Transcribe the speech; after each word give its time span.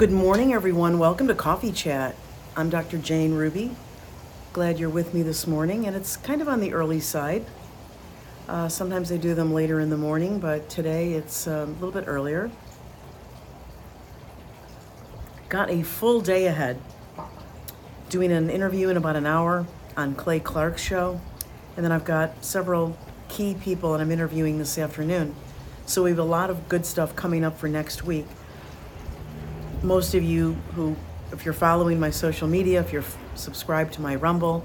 Good 0.00 0.10
morning, 0.10 0.54
everyone. 0.54 0.98
Welcome 0.98 1.28
to 1.28 1.34
Coffee 1.34 1.72
Chat. 1.72 2.16
I'm 2.56 2.70
Dr. 2.70 2.96
Jane 2.96 3.34
Ruby. 3.34 3.76
Glad 4.54 4.78
you're 4.78 4.88
with 4.88 5.12
me 5.12 5.20
this 5.20 5.46
morning, 5.46 5.86
and 5.86 5.94
it's 5.94 6.16
kind 6.16 6.40
of 6.40 6.48
on 6.48 6.60
the 6.60 6.72
early 6.72 7.00
side. 7.00 7.44
Uh, 8.48 8.66
sometimes 8.70 9.12
I 9.12 9.18
do 9.18 9.34
them 9.34 9.52
later 9.52 9.78
in 9.78 9.90
the 9.90 9.98
morning, 9.98 10.38
but 10.38 10.70
today 10.70 11.12
it's 11.12 11.46
uh, 11.46 11.66
a 11.68 11.72
little 11.72 11.90
bit 11.90 12.04
earlier. 12.06 12.50
Got 15.50 15.68
a 15.68 15.82
full 15.82 16.22
day 16.22 16.46
ahead. 16.46 16.80
Doing 18.08 18.32
an 18.32 18.48
interview 18.48 18.88
in 18.88 18.96
about 18.96 19.16
an 19.16 19.26
hour 19.26 19.66
on 19.98 20.14
Clay 20.14 20.40
Clark's 20.40 20.80
show, 20.80 21.20
and 21.76 21.84
then 21.84 21.92
I've 21.92 22.06
got 22.06 22.42
several 22.42 22.96
key 23.28 23.54
people 23.54 23.92
that 23.92 24.00
I'm 24.00 24.10
interviewing 24.10 24.56
this 24.56 24.78
afternoon. 24.78 25.34
So 25.84 26.04
we 26.04 26.08
have 26.08 26.18
a 26.18 26.22
lot 26.22 26.48
of 26.48 26.70
good 26.70 26.86
stuff 26.86 27.14
coming 27.14 27.44
up 27.44 27.58
for 27.58 27.68
next 27.68 28.02
week. 28.02 28.24
Most 29.82 30.14
of 30.14 30.22
you 30.22 30.52
who, 30.74 30.94
if 31.32 31.46
you're 31.46 31.54
following 31.54 31.98
my 31.98 32.10
social 32.10 32.46
media, 32.46 32.80
if 32.80 32.92
you're 32.92 33.00
f- 33.00 33.16
subscribed 33.34 33.94
to 33.94 34.02
my 34.02 34.14
Rumble, 34.14 34.62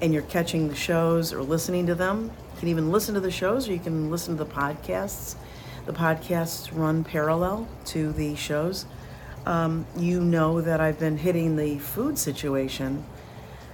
and 0.00 0.12
you're 0.12 0.22
catching 0.24 0.68
the 0.68 0.74
shows 0.74 1.32
or 1.32 1.40
listening 1.40 1.86
to 1.86 1.94
them, 1.94 2.24
you 2.54 2.58
can 2.58 2.68
even 2.68 2.90
listen 2.90 3.14
to 3.14 3.20
the 3.20 3.30
shows 3.30 3.68
or 3.68 3.72
you 3.72 3.78
can 3.78 4.10
listen 4.10 4.36
to 4.36 4.42
the 4.42 4.50
podcasts. 4.50 5.36
The 5.86 5.92
podcasts 5.92 6.76
run 6.76 7.04
parallel 7.04 7.68
to 7.86 8.10
the 8.12 8.34
shows. 8.34 8.86
Um, 9.46 9.86
you 9.96 10.20
know 10.20 10.60
that 10.60 10.80
I've 10.80 10.98
been 10.98 11.16
hitting 11.16 11.54
the 11.54 11.78
food 11.78 12.18
situation 12.18 13.04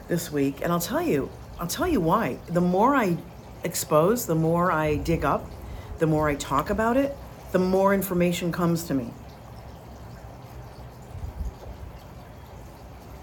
this 0.09 0.31
week, 0.31 0.61
and 0.63 0.71
I'll 0.71 0.79
tell 0.81 1.03
you, 1.03 1.31
I'll 1.59 1.67
tell 1.67 1.89
you 1.89 2.03
why. 2.03 2.39
The 2.49 2.61
more 2.61 2.95
I 2.95 3.17
expose, 3.65 4.27
the 4.27 4.35
more 4.35 4.71
I 4.71 4.97
dig 4.97 5.25
up, 5.25 5.51
the 6.01 6.07
more 6.07 6.29
I 6.29 6.35
talk 6.35 6.69
about 6.69 6.99
it, 6.99 7.17
the 7.53 7.59
more 7.59 7.95
information 7.95 8.53
comes 8.53 8.85
to 8.85 8.95
me. 8.95 9.11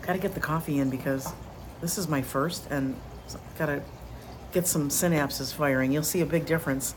Gotta 0.05 0.19
get 0.19 0.33
the 0.33 0.41
coffee 0.41 0.79
in 0.79 0.89
because 0.89 1.31
this 1.81 1.97
is 1.97 2.09
my 2.09 2.21
first 2.21 2.67
and 2.69 2.95
gotta 3.57 3.81
get 4.51 4.67
some 4.67 4.89
synapses 4.89 5.53
firing. 5.53 5.93
You'll 5.93 6.03
see 6.03 6.19
a 6.19 6.25
big 6.25 6.45
difference 6.45 6.93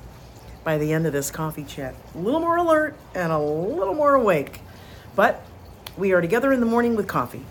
by 0.64 0.76
the 0.78 0.92
end 0.92 1.06
of 1.06 1.12
this 1.12 1.30
coffee 1.30 1.62
chat. 1.62 1.94
A 2.16 2.18
little 2.18 2.40
more 2.40 2.56
alert 2.56 2.96
and 3.14 3.30
a 3.30 3.38
little 3.38 3.94
more 3.94 4.14
awake. 4.14 4.60
But 5.14 5.44
we 5.96 6.12
are 6.12 6.20
together 6.20 6.52
in 6.52 6.58
the 6.58 6.66
morning 6.66 6.96
with 6.96 7.06
coffee. 7.06 7.44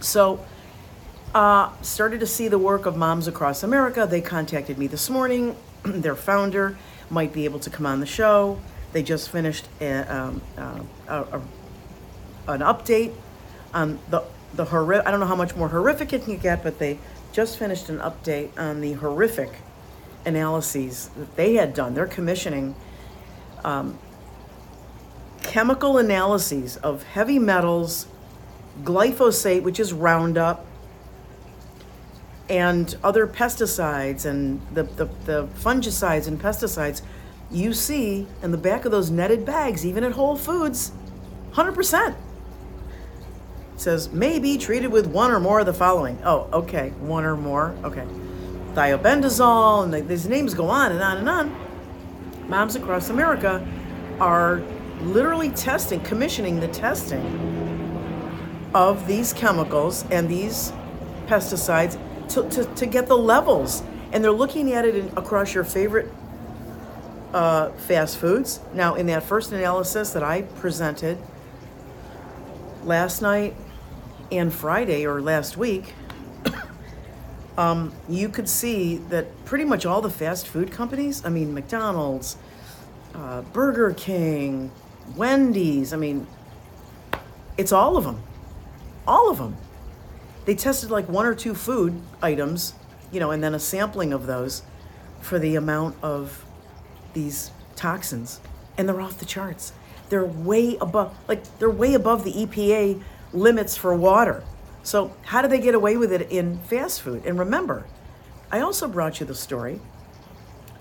So, 0.00 0.44
uh, 1.32 1.70
started 1.82 2.20
to 2.20 2.26
see 2.26 2.48
the 2.48 2.58
work 2.58 2.86
of 2.86 2.96
Moms 2.96 3.28
Across 3.28 3.62
America. 3.62 4.06
They 4.10 4.20
contacted 4.20 4.78
me 4.78 4.88
this 4.88 5.08
morning. 5.08 5.56
Their 5.84 6.16
founder 6.16 6.76
might 7.08 7.32
be 7.32 7.44
able 7.44 7.60
to 7.60 7.70
come 7.70 7.86
on 7.86 8.00
the 8.00 8.06
show. 8.06 8.60
They 8.92 9.04
just 9.04 9.30
finished 9.30 9.68
a, 9.80 10.00
um, 10.02 10.42
uh, 10.58 10.80
a, 11.06 11.22
a, 11.22 12.52
an 12.52 12.60
update 12.60 13.12
on 13.72 13.98
the 14.10 14.24
the 14.56 14.64
horrific. 14.64 15.06
I 15.06 15.10
don't 15.10 15.20
know 15.20 15.26
how 15.26 15.36
much 15.36 15.54
more 15.54 15.68
horrific 15.68 16.12
it 16.12 16.24
can 16.24 16.38
get, 16.38 16.62
but 16.62 16.78
they 16.78 16.98
just 17.32 17.58
finished 17.58 17.88
an 17.88 17.98
update 17.98 18.50
on 18.58 18.80
the 18.80 18.94
horrific 18.94 19.50
analyses 20.24 21.10
that 21.16 21.36
they 21.36 21.54
had 21.54 21.74
done. 21.74 21.94
They're 21.94 22.06
commissioning 22.06 22.74
um, 23.64 23.98
chemical 25.42 25.98
analyses 25.98 26.76
of 26.78 27.02
heavy 27.04 27.38
metals, 27.38 28.06
glyphosate, 28.82 29.62
which 29.62 29.78
is 29.78 29.92
Roundup, 29.92 30.66
and 32.48 32.96
other 33.02 33.26
pesticides 33.26 34.24
and 34.24 34.60
the, 34.72 34.84
the, 34.84 35.06
the 35.24 35.48
fungicides 35.58 36.28
and 36.28 36.40
pesticides 36.40 37.02
you 37.50 37.72
see 37.72 38.26
in 38.42 38.50
the 38.50 38.58
back 38.58 38.84
of 38.84 38.92
those 38.92 39.10
netted 39.10 39.44
bags, 39.44 39.84
even 39.84 40.04
at 40.04 40.12
Whole 40.12 40.36
Foods, 40.36 40.92
100%. 41.52 42.16
Says 43.76 44.10
may 44.10 44.38
be 44.38 44.56
treated 44.56 44.90
with 44.90 45.06
one 45.06 45.30
or 45.30 45.38
more 45.38 45.60
of 45.60 45.66
the 45.66 45.74
following. 45.74 46.18
Oh, 46.24 46.48
okay, 46.52 46.90
one 47.00 47.24
or 47.24 47.36
more. 47.36 47.74
Okay. 47.84 48.06
Thiabendazole, 48.72 49.84
and 49.84 49.92
the, 49.92 50.02
these 50.02 50.26
names 50.26 50.54
go 50.54 50.68
on 50.68 50.92
and 50.92 51.02
on 51.02 51.18
and 51.18 51.28
on. 51.28 52.48
Moms 52.48 52.76
across 52.76 53.10
America 53.10 53.66
are 54.20 54.62
literally 55.00 55.50
testing, 55.50 56.00
commissioning 56.00 56.60
the 56.60 56.68
testing 56.68 57.22
of 58.74 59.06
these 59.06 59.32
chemicals 59.32 60.04
and 60.10 60.28
these 60.28 60.72
pesticides 61.26 61.98
to, 62.28 62.48
to, 62.50 62.64
to 62.74 62.86
get 62.86 63.06
the 63.08 63.16
levels. 63.16 63.82
And 64.12 64.22
they're 64.22 64.30
looking 64.30 64.72
at 64.72 64.84
it 64.84 64.94
in, 64.94 65.08
across 65.16 65.54
your 65.54 65.64
favorite 65.64 66.10
uh, 67.32 67.70
fast 67.72 68.18
foods. 68.18 68.60
Now, 68.72 68.94
in 68.94 69.06
that 69.06 69.22
first 69.22 69.52
analysis 69.52 70.10
that 70.12 70.22
I 70.22 70.42
presented 70.42 71.18
last 72.84 73.20
night 73.20 73.54
and 74.30 74.52
Friday 74.52 75.06
or 75.06 75.20
last 75.20 75.56
week, 75.56 75.94
um, 77.58 77.92
you 78.08 78.28
could 78.28 78.48
see 78.48 78.96
that 79.08 79.44
pretty 79.44 79.64
much 79.64 79.86
all 79.86 80.00
the 80.00 80.10
fast 80.10 80.46
food 80.48 80.70
companies, 80.70 81.24
I 81.24 81.28
mean, 81.28 81.54
McDonald's, 81.54 82.36
uh, 83.14 83.42
Burger 83.42 83.94
King, 83.94 84.70
Wendy's, 85.14 85.92
I 85.92 85.96
mean, 85.96 86.26
it's 87.56 87.72
all 87.72 87.96
of 87.96 88.04
them. 88.04 88.22
All 89.06 89.30
of 89.30 89.38
them 89.38 89.56
they 90.46 90.54
tested 90.54 90.90
like 90.90 91.08
one 91.08 91.26
or 91.26 91.34
two 91.34 91.54
food 91.54 92.00
items, 92.22 92.72
you 93.12 93.20
know, 93.20 93.32
and 93.32 93.44
then 93.44 93.54
a 93.54 93.58
sampling 93.58 94.12
of 94.12 94.26
those 94.26 94.62
for 95.20 95.38
the 95.38 95.56
amount 95.56 95.96
of 96.02 96.44
these 97.12 97.50
toxins. 97.74 98.40
And 98.78 98.88
they're 98.88 99.00
off 99.00 99.18
the 99.18 99.24
charts. 99.26 99.72
They're 100.08 100.24
way 100.24 100.76
above, 100.80 101.16
like, 101.26 101.58
they're 101.58 101.68
way 101.68 101.94
above 101.94 102.22
the 102.22 102.32
EPA 102.32 103.02
limits 103.36 103.76
for 103.76 103.94
water. 103.94 104.42
So, 104.82 105.12
how 105.26 105.42
do 105.42 105.48
they 105.48 105.60
get 105.60 105.74
away 105.74 105.96
with 105.96 106.12
it 106.12 106.30
in 106.30 106.58
fast 106.60 107.02
food? 107.02 107.24
And 107.26 107.38
remember, 107.38 107.86
I 108.50 108.60
also 108.60 108.88
brought 108.88 109.20
you 109.20 109.26
the 109.26 109.34
story 109.34 109.80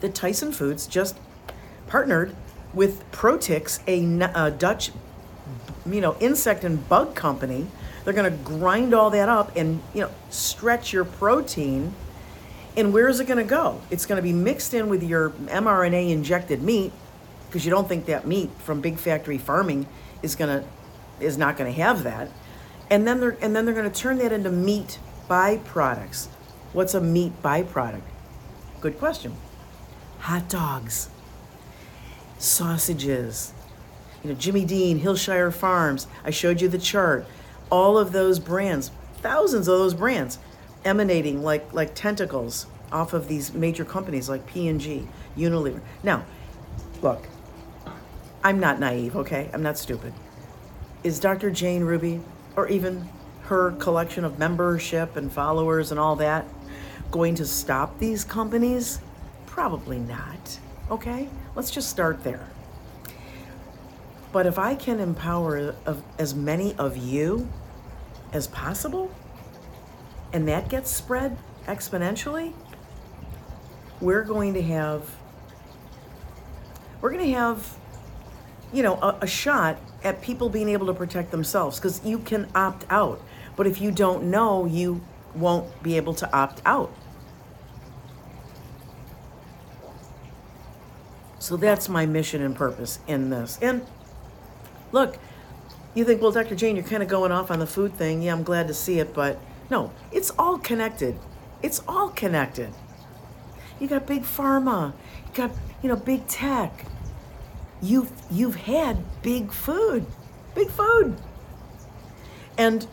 that 0.01 0.13
Tyson 0.13 0.51
Foods 0.51 0.85
just 0.85 1.17
partnered 1.88 2.35
with 2.73 3.09
Protix, 3.11 3.79
a, 3.88 4.03
a 4.35 4.51
Dutch, 4.51 4.91
you 5.85 6.01
know, 6.01 6.16
insect 6.19 6.63
and 6.63 6.88
bug 6.88 7.16
company 7.16 7.67
they're 8.05 8.13
going 8.13 8.31
to 8.31 8.43
grind 8.43 8.93
all 8.93 9.09
that 9.09 9.27
up 9.27 9.55
and, 9.57 9.81
you 9.93 10.01
know, 10.01 10.11
stretch 10.29 10.93
your 10.93 11.03
protein. 11.03 11.93
And 12.77 12.93
where 12.93 13.09
is 13.09 13.19
it 13.19 13.25
going 13.25 13.39
to 13.39 13.43
go? 13.43 13.81
It's 13.89 14.05
going 14.05 14.17
to 14.17 14.23
be 14.23 14.31
mixed 14.31 14.73
in 14.75 14.89
with 14.89 15.01
your 15.01 15.31
mRNA 15.31 16.11
injected 16.11 16.61
meat 16.61 16.93
because 17.47 17.66
you 17.66 17.72
don't 17.72 17.89
think 17.89 18.05
that 18.05 18.27
meat 18.27 18.51
from 18.59 18.79
big 18.79 18.99
factory 18.99 19.39
farming 19.39 19.87
is 20.22 20.35
going 20.35 20.61
to 20.61 20.67
is 21.19 21.37
not 21.37 21.57
going 21.57 21.73
to 21.73 21.81
have 21.81 22.03
that. 22.03 22.29
And 22.90 23.07
then 23.07 23.19
they're 23.19 23.38
and 23.41 23.56
then 23.56 23.66
they're 23.66 23.73
going 23.73 23.90
to 23.90 24.00
turn 24.00 24.18
that 24.19 24.31
into 24.31 24.51
meat 24.51 25.00
byproducts. 25.29 26.28
What's 26.73 26.94
a 26.94 27.01
meat 27.01 27.34
byproduct? 27.41 28.01
Good 28.81 29.00
question. 29.00 29.35
Hot 30.19 30.47
dogs, 30.50 31.09
sausages, 32.38 33.53
you 34.23 34.29
know, 34.29 34.35
Jimmy 34.35 34.66
Dean, 34.66 35.00
Hillshire 35.00 35.53
Farms. 35.53 36.07
I 36.23 36.31
showed 36.31 36.62
you 36.62 36.68
the 36.68 36.78
chart 36.78 37.25
all 37.72 37.97
of 37.97 38.12
those 38.12 38.40
brands, 38.40 38.91
thousands 39.22 39.67
of 39.67 39.79
those 39.79 39.94
brands, 39.94 40.40
emanating 40.84 41.44
like 41.44 41.73
like 41.73 41.96
tentacles 41.96 42.67
off 42.91 43.13
of 43.13 43.28
these 43.28 43.53
major 43.53 43.84
companies 43.84 44.29
like 44.29 44.46
P&G, 44.47 45.07
Unilever. 45.35 45.81
Now, 46.03 46.23
look, 47.02 47.28
I'm 48.44 48.59
not 48.59 48.79
naive, 48.79 49.16
okay? 49.16 49.50
I'm 49.53 49.63
not 49.63 49.78
stupid. 49.78 50.13
Is 51.03 51.19
Dr. 51.19 51.50
Jane 51.52 51.84
Ruby 51.84 52.22
or 52.55 52.67
even 52.67 53.07
her 53.43 53.71
collection 53.73 54.25
of 54.25 54.39
membership 54.39 55.16
and 55.16 55.31
followers 55.31 55.91
and 55.91 55.99
all 55.99 56.16
that 56.16 56.45
going 57.11 57.35
to 57.35 57.45
stop 57.45 57.97
these 57.99 58.23
companies? 58.23 58.99
Probably 59.45 59.99
not. 59.99 60.59
Okay? 60.91 61.29
Let's 61.55 61.71
just 61.71 61.89
start 61.89 62.23
there. 62.23 62.47
But 64.31 64.45
if 64.45 64.59
I 64.59 64.75
can 64.75 64.99
empower 64.99 65.75
as 66.19 66.35
many 66.35 66.75
of 66.75 66.97
you 66.97 67.47
as 68.34 68.47
possible, 68.47 69.09
and 70.34 70.47
that 70.49 70.67
gets 70.67 70.91
spread 70.91 71.37
exponentially, 71.67 72.53
we're 74.02 74.23
going 74.23 74.53
to 74.55 74.61
have 74.61 75.09
we're 76.99 77.11
going 77.11 77.23
to 77.23 77.31
have 77.31 77.78
you 78.75 78.83
know 78.83 78.95
a, 78.95 79.17
a 79.22 79.27
shot 79.27 79.77
at 80.03 80.22
people 80.22 80.49
being 80.49 80.69
able 80.69 80.87
to 80.87 80.93
protect 80.93 81.31
themselves 81.31 81.79
because 81.79 82.03
you 82.05 82.19
can 82.19 82.47
opt 82.53 82.85
out 82.89 83.22
but 83.55 83.66
if 83.66 83.81
you 83.81 83.91
don't 83.91 84.23
know 84.23 84.66
you 84.66 85.01
won't 85.33 85.81
be 85.81 85.97
able 85.97 86.13
to 86.13 86.31
opt 86.35 86.61
out 86.66 86.91
so 91.39 91.57
that's 91.57 91.87
my 91.87 92.05
mission 92.05 92.41
and 92.41 92.55
purpose 92.55 92.99
in 93.07 93.29
this 93.29 93.57
and 93.61 93.85
look, 94.95 95.17
you 95.93 96.03
think, 96.05 96.21
well, 96.21 96.31
Dr. 96.31 96.55
Jane, 96.55 96.75
you're 96.75 96.85
kind 96.85 97.03
of 97.03 97.09
going 97.09 97.31
off 97.31 97.51
on 97.51 97.59
the 97.59 97.67
food 97.67 97.93
thing. 97.93 98.21
Yeah, 98.21 98.33
I'm 98.33 98.43
glad 98.43 98.67
to 98.69 98.73
see 98.73 98.99
it, 98.99 99.13
but 99.13 99.37
no, 99.69 99.91
it's 100.11 100.31
all 100.39 100.57
connected. 100.57 101.19
It's 101.61 101.81
all 101.87 102.09
connected. 102.09 102.73
You 103.79 103.87
got 103.87 104.07
big 104.07 104.23
pharma, 104.23 104.93
you 105.28 105.33
got, 105.33 105.51
you 105.83 105.89
know, 105.89 105.97
big 105.97 106.28
tech. 106.28 106.85
You've 107.85 108.11
you've 108.32 108.55
had 108.55 108.97
big 109.22 109.52
food. 109.52 110.08
Big 110.55 110.70
food. 110.70 111.16
And 112.58 112.87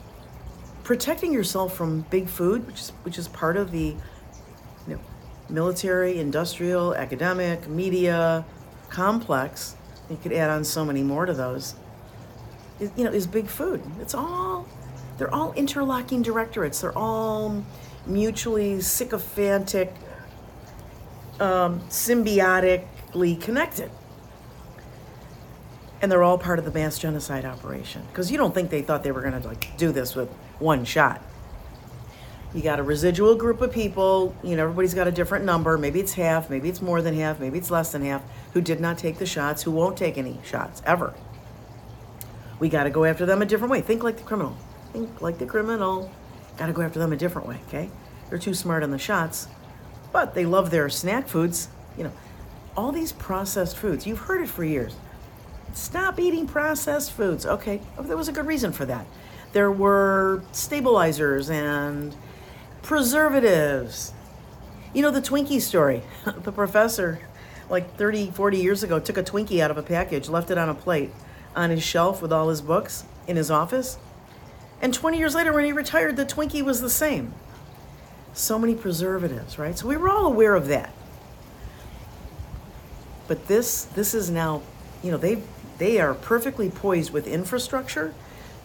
protecting 0.84 1.32
yourself 1.32 1.74
from 1.74 2.02
big 2.10 2.28
food, 2.28 2.66
which 2.66 2.80
is 2.80 2.90
which 3.02 3.18
is 3.18 3.28
part 3.28 3.56
of 3.56 3.70
the 3.70 3.96
you 4.86 4.94
know, 4.94 5.00
military, 5.48 6.18
industrial, 6.18 6.94
academic, 6.94 7.66
media 7.68 8.44
complex. 8.90 9.76
You 10.10 10.18
could 10.22 10.32
add 10.34 10.50
on 10.50 10.62
so 10.62 10.84
many 10.84 11.02
more 11.02 11.24
to 11.24 11.32
those. 11.32 11.74
You 12.78 13.04
know, 13.04 13.10
is 13.10 13.26
big 13.26 13.46
food. 13.46 13.82
It's 13.98 14.14
all 14.14 14.68
they're 15.16 15.32
all 15.32 15.54
interlocking 15.54 16.20
directorates. 16.20 16.82
They're 16.82 16.98
all 16.98 17.64
mutually 18.04 18.82
sycophantic, 18.82 19.94
um, 21.40 21.80
symbiotically 21.88 23.40
connected. 23.40 23.90
And 26.02 26.10
they're 26.10 26.22
all 26.22 26.36
part 26.36 26.58
of 26.58 26.64
the 26.64 26.72
mass 26.72 26.98
genocide 26.98 27.44
operation. 27.44 28.02
Because 28.08 28.30
you 28.30 28.36
don't 28.36 28.52
think 28.52 28.70
they 28.70 28.82
thought 28.82 29.02
they 29.04 29.12
were 29.12 29.22
going 29.22 29.40
to 29.40 29.48
like 29.48 29.76
do 29.78 29.92
this 29.92 30.14
with 30.14 30.28
one 30.58 30.84
shot. 30.84 31.22
You 32.54 32.60
got 32.60 32.78
a 32.78 32.82
residual 32.82 33.34
group 33.34 33.62
of 33.62 33.72
people, 33.72 34.36
you 34.42 34.56
know, 34.56 34.64
everybody's 34.64 34.92
got 34.92 35.08
a 35.08 35.12
different 35.12 35.46
number. 35.46 35.78
Maybe 35.78 36.00
it's 36.00 36.12
half, 36.12 36.50
maybe 36.50 36.68
it's 36.68 36.82
more 36.82 37.00
than 37.00 37.14
half, 37.14 37.40
maybe 37.40 37.56
it's 37.56 37.70
less 37.70 37.92
than 37.92 38.04
half, 38.04 38.22
who 38.52 38.60
did 38.60 38.78
not 38.78 38.98
take 38.98 39.16
the 39.16 39.24
shots, 39.24 39.62
who 39.62 39.70
won't 39.70 39.96
take 39.96 40.18
any 40.18 40.38
shots 40.44 40.82
ever. 40.84 41.14
We 42.58 42.68
got 42.68 42.84
to 42.84 42.90
go 42.90 43.04
after 43.04 43.24
them 43.24 43.40
a 43.40 43.46
different 43.46 43.70
way. 43.70 43.80
Think 43.80 44.02
like 44.02 44.18
the 44.18 44.22
criminal. 44.22 44.54
Think 44.92 45.22
like 45.22 45.38
the 45.38 45.46
criminal. 45.46 46.12
Got 46.58 46.66
to 46.66 46.72
go 46.74 46.82
after 46.82 46.98
them 46.98 47.12
a 47.12 47.16
different 47.16 47.48
way, 47.48 47.58
okay? 47.68 47.88
They're 48.28 48.38
too 48.38 48.54
smart 48.54 48.82
on 48.82 48.90
the 48.90 48.98
shots, 48.98 49.48
but 50.12 50.34
they 50.34 50.44
love 50.44 50.70
their 50.70 50.90
snack 50.90 51.28
foods. 51.28 51.68
You 51.96 52.04
know, 52.04 52.12
all 52.76 52.92
these 52.92 53.12
processed 53.12 53.78
foods. 53.78 54.06
You've 54.06 54.18
heard 54.18 54.42
it 54.42 54.48
for 54.48 54.62
years. 54.62 54.94
Stop 55.72 56.20
eating 56.20 56.46
processed 56.46 57.12
foods. 57.12 57.46
Okay, 57.46 57.80
oh, 57.96 58.02
there 58.02 58.16
was 58.16 58.28
a 58.28 58.32
good 58.32 58.46
reason 58.46 58.72
for 58.72 58.84
that. 58.86 59.06
There 59.52 59.70
were 59.70 60.42
stabilizers 60.52 61.50
and 61.50 62.14
preservatives. 62.82 64.12
You 64.94 65.02
know 65.02 65.10
the 65.10 65.22
Twinkie 65.22 65.60
story. 65.60 66.02
the 66.42 66.52
professor, 66.52 67.20
like 67.70 67.96
30, 67.96 68.30
40 68.32 68.58
years 68.58 68.82
ago, 68.82 68.98
took 68.98 69.16
a 69.16 69.22
Twinkie 69.22 69.60
out 69.60 69.70
of 69.70 69.78
a 69.78 69.82
package, 69.82 70.28
left 70.28 70.50
it 70.50 70.58
on 70.58 70.68
a 70.68 70.74
plate 70.74 71.10
on 71.56 71.70
his 71.70 71.82
shelf 71.82 72.22
with 72.22 72.32
all 72.32 72.48
his 72.48 72.60
books 72.60 73.04
in 73.26 73.36
his 73.36 73.50
office. 73.50 73.98
And 74.80 74.92
20 74.92 75.18
years 75.18 75.34
later, 75.34 75.52
when 75.52 75.64
he 75.64 75.72
retired, 75.72 76.16
the 76.16 76.26
Twinkie 76.26 76.62
was 76.62 76.80
the 76.80 76.90
same. 76.90 77.32
So 78.34 78.58
many 78.58 78.74
preservatives, 78.74 79.58
right? 79.58 79.78
So 79.78 79.86
we 79.86 79.96
were 79.96 80.08
all 80.08 80.26
aware 80.26 80.54
of 80.54 80.68
that. 80.68 80.92
But 83.28 83.46
this, 83.46 83.84
this 83.84 84.14
is 84.14 84.30
now, 84.30 84.62
you 85.02 85.10
know, 85.10 85.18
they 85.18 85.42
they 85.82 85.98
are 85.98 86.14
perfectly 86.14 86.70
poised 86.70 87.12
with 87.12 87.26
infrastructure 87.26 88.14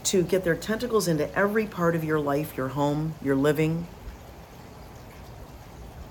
to 0.04 0.22
get 0.22 0.44
their 0.44 0.56
tentacles 0.56 1.08
into 1.08 1.36
every 1.36 1.66
part 1.66 1.96
of 1.96 2.04
your 2.04 2.20
life, 2.20 2.56
your 2.56 2.68
home, 2.68 3.16
your 3.24 3.36
living. 3.36 3.88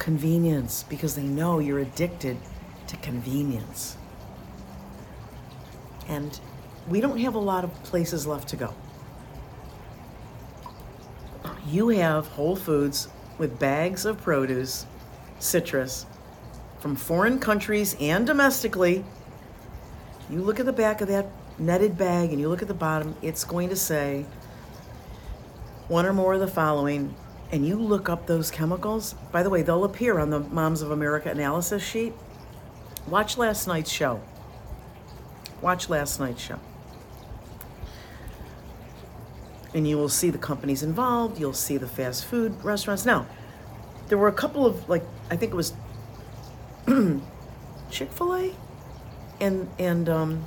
Convenience, 0.00 0.84
because 0.88 1.14
they 1.14 1.22
know 1.22 1.60
you're 1.60 1.78
addicted 1.78 2.36
to 2.88 2.96
convenience. 2.96 3.96
And 6.08 6.40
we 6.88 7.00
don't 7.00 7.18
have 7.18 7.36
a 7.36 7.38
lot 7.38 7.62
of 7.62 7.72
places 7.84 8.26
left 8.26 8.48
to 8.48 8.56
go. 8.56 8.74
You 11.68 11.90
have 11.90 12.26
Whole 12.26 12.56
Foods 12.56 13.06
with 13.38 13.60
bags 13.60 14.06
of 14.06 14.20
produce, 14.20 14.86
citrus, 15.38 16.04
from 16.80 16.96
foreign 16.96 17.38
countries 17.38 17.94
and 18.00 18.26
domestically. 18.26 19.04
You 20.28 20.42
look 20.42 20.58
at 20.58 20.66
the 20.66 20.72
back 20.72 21.00
of 21.00 21.08
that 21.08 21.26
netted 21.58 21.96
bag 21.96 22.30
and 22.30 22.40
you 22.40 22.48
look 22.48 22.62
at 22.62 22.68
the 22.68 22.74
bottom, 22.74 23.14
it's 23.22 23.44
going 23.44 23.68
to 23.68 23.76
say 23.76 24.26
one 25.88 26.04
or 26.04 26.12
more 26.12 26.34
of 26.34 26.40
the 26.40 26.48
following, 26.48 27.14
and 27.52 27.64
you 27.64 27.76
look 27.76 28.08
up 28.08 28.26
those 28.26 28.50
chemicals. 28.50 29.14
By 29.30 29.44
the 29.44 29.50
way, 29.50 29.62
they'll 29.62 29.84
appear 29.84 30.18
on 30.18 30.30
the 30.30 30.40
Moms 30.40 30.82
of 30.82 30.90
America 30.90 31.30
analysis 31.30 31.82
sheet. 31.82 32.12
Watch 33.06 33.38
last 33.38 33.68
night's 33.68 33.90
show. 33.90 34.20
Watch 35.62 35.88
last 35.88 36.18
night's 36.18 36.42
show. 36.42 36.58
And 39.74 39.86
you 39.86 39.96
will 39.96 40.08
see 40.08 40.30
the 40.30 40.38
companies 40.38 40.82
involved, 40.82 41.38
you'll 41.38 41.52
see 41.52 41.76
the 41.76 41.86
fast 41.86 42.24
food 42.24 42.64
restaurants. 42.64 43.04
Now, 43.04 43.26
there 44.08 44.18
were 44.18 44.28
a 44.28 44.32
couple 44.32 44.66
of, 44.66 44.88
like, 44.88 45.04
I 45.30 45.36
think 45.36 45.52
it 45.52 45.56
was 45.56 45.72
Chick 47.90 48.10
fil 48.12 48.34
A 48.34 48.65
and, 49.40 49.68
and 49.78 50.08
um, 50.08 50.44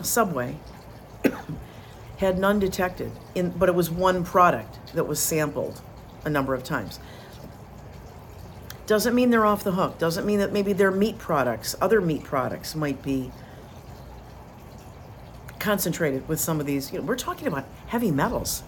Subway 0.00 0.56
had 2.18 2.38
none 2.38 2.58
detected, 2.58 3.12
in, 3.34 3.50
but 3.50 3.68
it 3.68 3.74
was 3.74 3.90
one 3.90 4.24
product 4.24 4.94
that 4.94 5.04
was 5.04 5.20
sampled 5.20 5.80
a 6.24 6.30
number 6.30 6.54
of 6.54 6.62
times. 6.62 7.00
Doesn't 8.86 9.14
mean 9.14 9.30
they're 9.30 9.46
off 9.46 9.64
the 9.64 9.72
hook. 9.72 9.98
Doesn't 9.98 10.26
mean 10.26 10.38
that 10.40 10.52
maybe 10.52 10.72
their 10.72 10.90
meat 10.90 11.18
products, 11.18 11.74
other 11.80 12.00
meat 12.00 12.24
products, 12.24 12.74
might 12.74 13.02
be 13.02 13.30
concentrated 15.58 16.28
with 16.28 16.40
some 16.40 16.60
of 16.60 16.66
these. 16.66 16.92
You 16.92 16.98
know, 16.98 17.04
we're 17.04 17.16
talking 17.16 17.46
about 17.46 17.64
heavy 17.86 18.10
metals, 18.10 18.64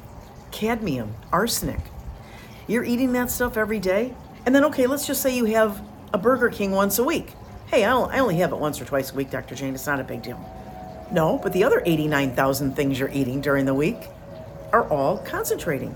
cadmium, 0.50 1.14
arsenic. 1.32 1.80
You're 2.66 2.84
eating 2.84 3.12
that 3.12 3.30
stuff 3.30 3.56
every 3.56 3.80
day, 3.80 4.14
and 4.46 4.54
then 4.54 4.64
okay, 4.64 4.86
let's 4.86 5.06
just 5.06 5.20
say 5.20 5.36
you 5.36 5.44
have 5.46 5.82
a 6.12 6.18
Burger 6.18 6.48
King 6.48 6.70
once 6.70 6.98
a 6.98 7.04
week. 7.04 7.32
Hey, 7.66 7.84
I 7.84 8.18
only 8.18 8.36
have 8.36 8.52
it 8.52 8.58
once 8.58 8.80
or 8.80 8.84
twice 8.84 9.10
a 9.12 9.14
week, 9.14 9.30
Dr. 9.30 9.54
Jane. 9.54 9.74
It's 9.74 9.86
not 9.86 9.98
a 9.98 10.04
big 10.04 10.22
deal. 10.22 10.38
No, 11.10 11.38
but 11.42 11.52
the 11.52 11.64
other 11.64 11.82
89,000 11.84 12.76
things 12.76 12.98
you're 12.98 13.10
eating 13.10 13.40
during 13.40 13.64
the 13.64 13.74
week 13.74 14.08
are 14.72 14.88
all 14.88 15.18
concentrating. 15.18 15.94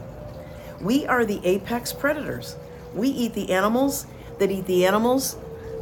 We 0.80 1.06
are 1.06 1.24
the 1.24 1.40
apex 1.44 1.92
predators. 1.92 2.56
We 2.94 3.08
eat 3.08 3.34
the 3.34 3.52
animals 3.52 4.06
that 4.38 4.50
eat 4.50 4.66
the 4.66 4.86
animals, 4.86 5.36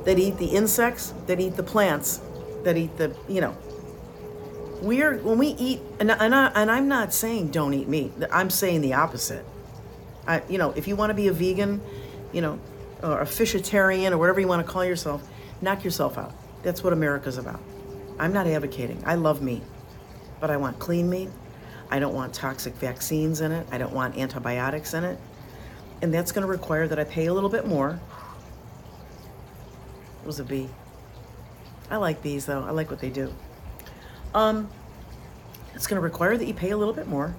that 0.05 0.19
eat 0.19 0.39
the 0.39 0.47
insects, 0.47 1.13
that 1.27 1.41
eat 1.41 1.57
the 1.57 1.63
plants, 1.63 2.21
that 2.65 2.77
eat 2.77 2.97
the, 2.97 3.15
you 3.29 3.41
know. 3.41 3.57
We're, 4.83 5.19
when 5.19 5.39
we 5.39 5.49
eat, 5.49 5.81
and, 6.01 6.11
and, 6.11 6.35
I, 6.35 6.51
I'm 6.55 6.89
not 6.89 7.15
saying 7.15 7.51
don't 7.51 7.73
eat 7.75 7.89
meat, 7.89 8.13
I'm 8.31 8.51
saying 8.51 8.83
the 8.83 8.95
opposite. 8.95 9.45
I, 10.27 10.43
you 10.49 10.59
know, 10.59 10.73
if 10.73 10.89
you 10.89 10.97
want 10.97 11.11
to 11.11 11.15
be 11.15 11.29
a 11.29 11.33
vegan, 11.33 11.81
you 12.33 12.41
know, 12.41 12.59
or 13.03 13.21
a 13.21 13.25
fishitarian 13.25 14.13
or 14.13 14.19
whatever 14.19 14.41
you 14.41 14.49
want 14.49 14.67
to 14.67 14.71
call 14.71 14.85
yourself, 14.85 15.27
knock 15.61 15.85
yourself 15.85 16.19
out. 16.19 16.33
That's 16.63 16.83
what 16.83 16.93
America's 16.93 17.39
about. 17.39 17.61
I'm 18.19 18.33
not 18.33 18.47
advocating. 18.47 19.03
I 19.07 19.15
love 19.15 19.43
meat, 19.43 19.63
but 20.41 20.51
I 20.51 20.57
want 20.57 20.79
clean 20.79 21.09
meat. 21.09 21.29
I 21.91 21.99
don't 21.99 22.15
want 22.15 22.35
toxic 22.35 22.75
vaccines 22.75 23.41
in 23.41 23.53
it. 23.53 23.67
I 23.71 23.79
don't 23.79 23.93
want 23.93 24.17
antibiotics 24.17 24.95
in 24.95 25.05
it. 25.05 25.19
And 26.03 26.13
that's 26.13 26.33
going 26.33 26.43
to 26.43 26.51
require 26.51 26.89
that 26.89 26.99
I 26.99 27.05
pay 27.05 27.27
a 27.27 27.35
little 27.35 27.49
bit 27.49 27.67
more. 27.67 28.01
It 30.23 30.27
was 30.27 30.41
a 30.41 30.45
bee. 30.45 30.69
I 31.91 31.97
like 31.97 32.23
bees 32.23 32.47
though. 32.47 32.65
I 32.65 32.71
like 32.71 32.91
what 32.91 33.01
they 33.01 33.11
do. 33.11 33.33
Um, 34.35 34.69
it's 35.75 35.87
going 35.87 35.97
to 35.97 36.03
require 36.03 36.37
that 36.37 36.45
you 36.47 36.55
pay 36.55 36.71
a 36.71 36.77
little 36.77 36.95
bit 36.95 37.07
more. 37.07 37.35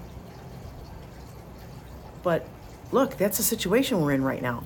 But 2.24 2.48
look, 2.92 3.18
that's 3.18 3.38
the 3.38 3.44
situation 3.44 4.00
we're 4.00 4.14
in 4.14 4.24
right 4.24 4.42
now. 4.42 4.64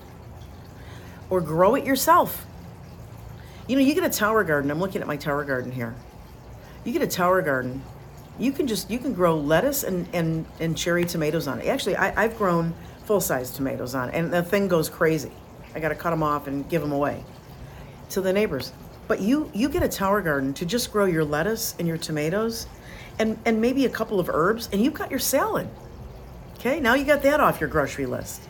Or 1.30 1.42
grow 1.42 1.76
it 1.76 1.86
yourself. 1.86 2.46
You 3.72 3.78
know, 3.78 3.84
you 3.84 3.96
get 3.96 4.04
a 4.04 4.10
tower 4.10 4.44
garden. 4.44 4.70
I'm 4.70 4.82
looking 4.82 5.00
at 5.00 5.08
my 5.08 5.16
tower 5.16 5.46
garden 5.46 5.72
here. 5.72 5.96
You 6.84 6.92
get 6.92 7.04
a 7.04 7.08
tower 7.08 7.42
garden. 7.42 7.82
You 8.38 8.52
can 8.52 8.68
just 8.68 8.92
you 8.92 9.00
can 9.00 9.14
grow 9.14 9.38
lettuce 9.38 9.84
and 9.84 10.10
and, 10.12 10.46
and 10.60 10.78
cherry 10.78 11.06
tomatoes 11.06 11.48
on 11.48 11.62
it. 11.62 11.68
Actually, 11.68 11.96
I, 11.96 12.22
I've 12.22 12.38
grown 12.38 12.74
full 13.06 13.22
size 13.22 13.50
tomatoes 13.50 13.96
on 13.96 14.10
it, 14.10 14.16
and 14.16 14.30
the 14.30 14.44
thing 14.44 14.68
goes 14.68 14.90
crazy. 14.90 15.32
I 15.74 15.80
got 15.80 15.88
to 15.88 15.96
cut 15.96 16.10
them 16.10 16.22
off 16.22 16.48
and 16.48 16.68
give 16.68 16.82
them 16.82 16.92
away 16.92 17.24
to 18.10 18.20
the 18.20 18.34
neighbors. 18.34 18.74
But 19.08 19.22
you 19.22 19.50
you 19.54 19.70
get 19.70 19.84
a 19.84 19.88
tower 19.88 20.22
garden 20.22 20.54
to 20.56 20.66
just 20.66 20.92
grow 20.92 21.06
your 21.06 21.24
lettuce 21.24 21.74
and 21.80 21.88
your 21.88 21.98
tomatoes, 21.98 22.68
and 23.20 23.40
and 23.46 23.62
maybe 23.62 23.86
a 23.86 23.90
couple 23.90 24.20
of 24.20 24.28
herbs, 24.28 24.68
and 24.74 24.84
you've 24.84 24.96
got 24.96 25.10
your 25.10 25.20
salad. 25.22 25.70
Okay, 26.56 26.82
now 26.82 26.96
you 26.96 27.06
got 27.06 27.22
that 27.22 27.40
off 27.40 27.62
your 27.62 27.70
grocery 27.70 28.06
list. 28.06 28.42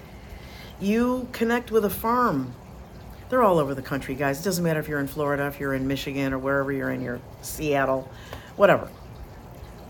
You 0.79 1.27
connect 1.31 1.69
with 1.69 1.85
a 1.85 1.91
farm 1.91 2.55
they're 3.31 3.41
all 3.41 3.59
over 3.59 3.73
the 3.73 3.81
country, 3.81 4.13
guys. 4.13 4.41
It 4.41 4.43
doesn't 4.43 4.61
matter 4.61 4.81
if 4.81 4.89
you're 4.89 4.99
in 4.99 5.07
Florida, 5.07 5.47
if 5.47 5.57
you're 5.57 5.73
in 5.73 5.87
Michigan, 5.87 6.33
or 6.33 6.37
wherever 6.37 6.69
you're 6.69 6.91
in, 6.91 7.01
your 7.01 7.21
Seattle, 7.41 8.11
whatever. 8.57 8.89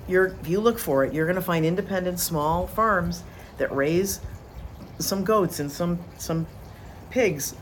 You're, 0.07 0.27
if 0.27 0.47
you 0.47 0.61
look 0.61 0.77
for 0.77 1.03
it, 1.03 1.11
you're 1.11 1.25
going 1.25 1.37
to 1.37 1.41
find 1.41 1.65
independent 1.65 2.19
small 2.19 2.67
farms 2.67 3.23
that 3.57 3.75
raise 3.75 4.21
some 4.99 5.23
goats 5.23 5.59
and 5.59 5.71
some 5.71 5.97
some 6.19 6.45
pigs 7.09 7.55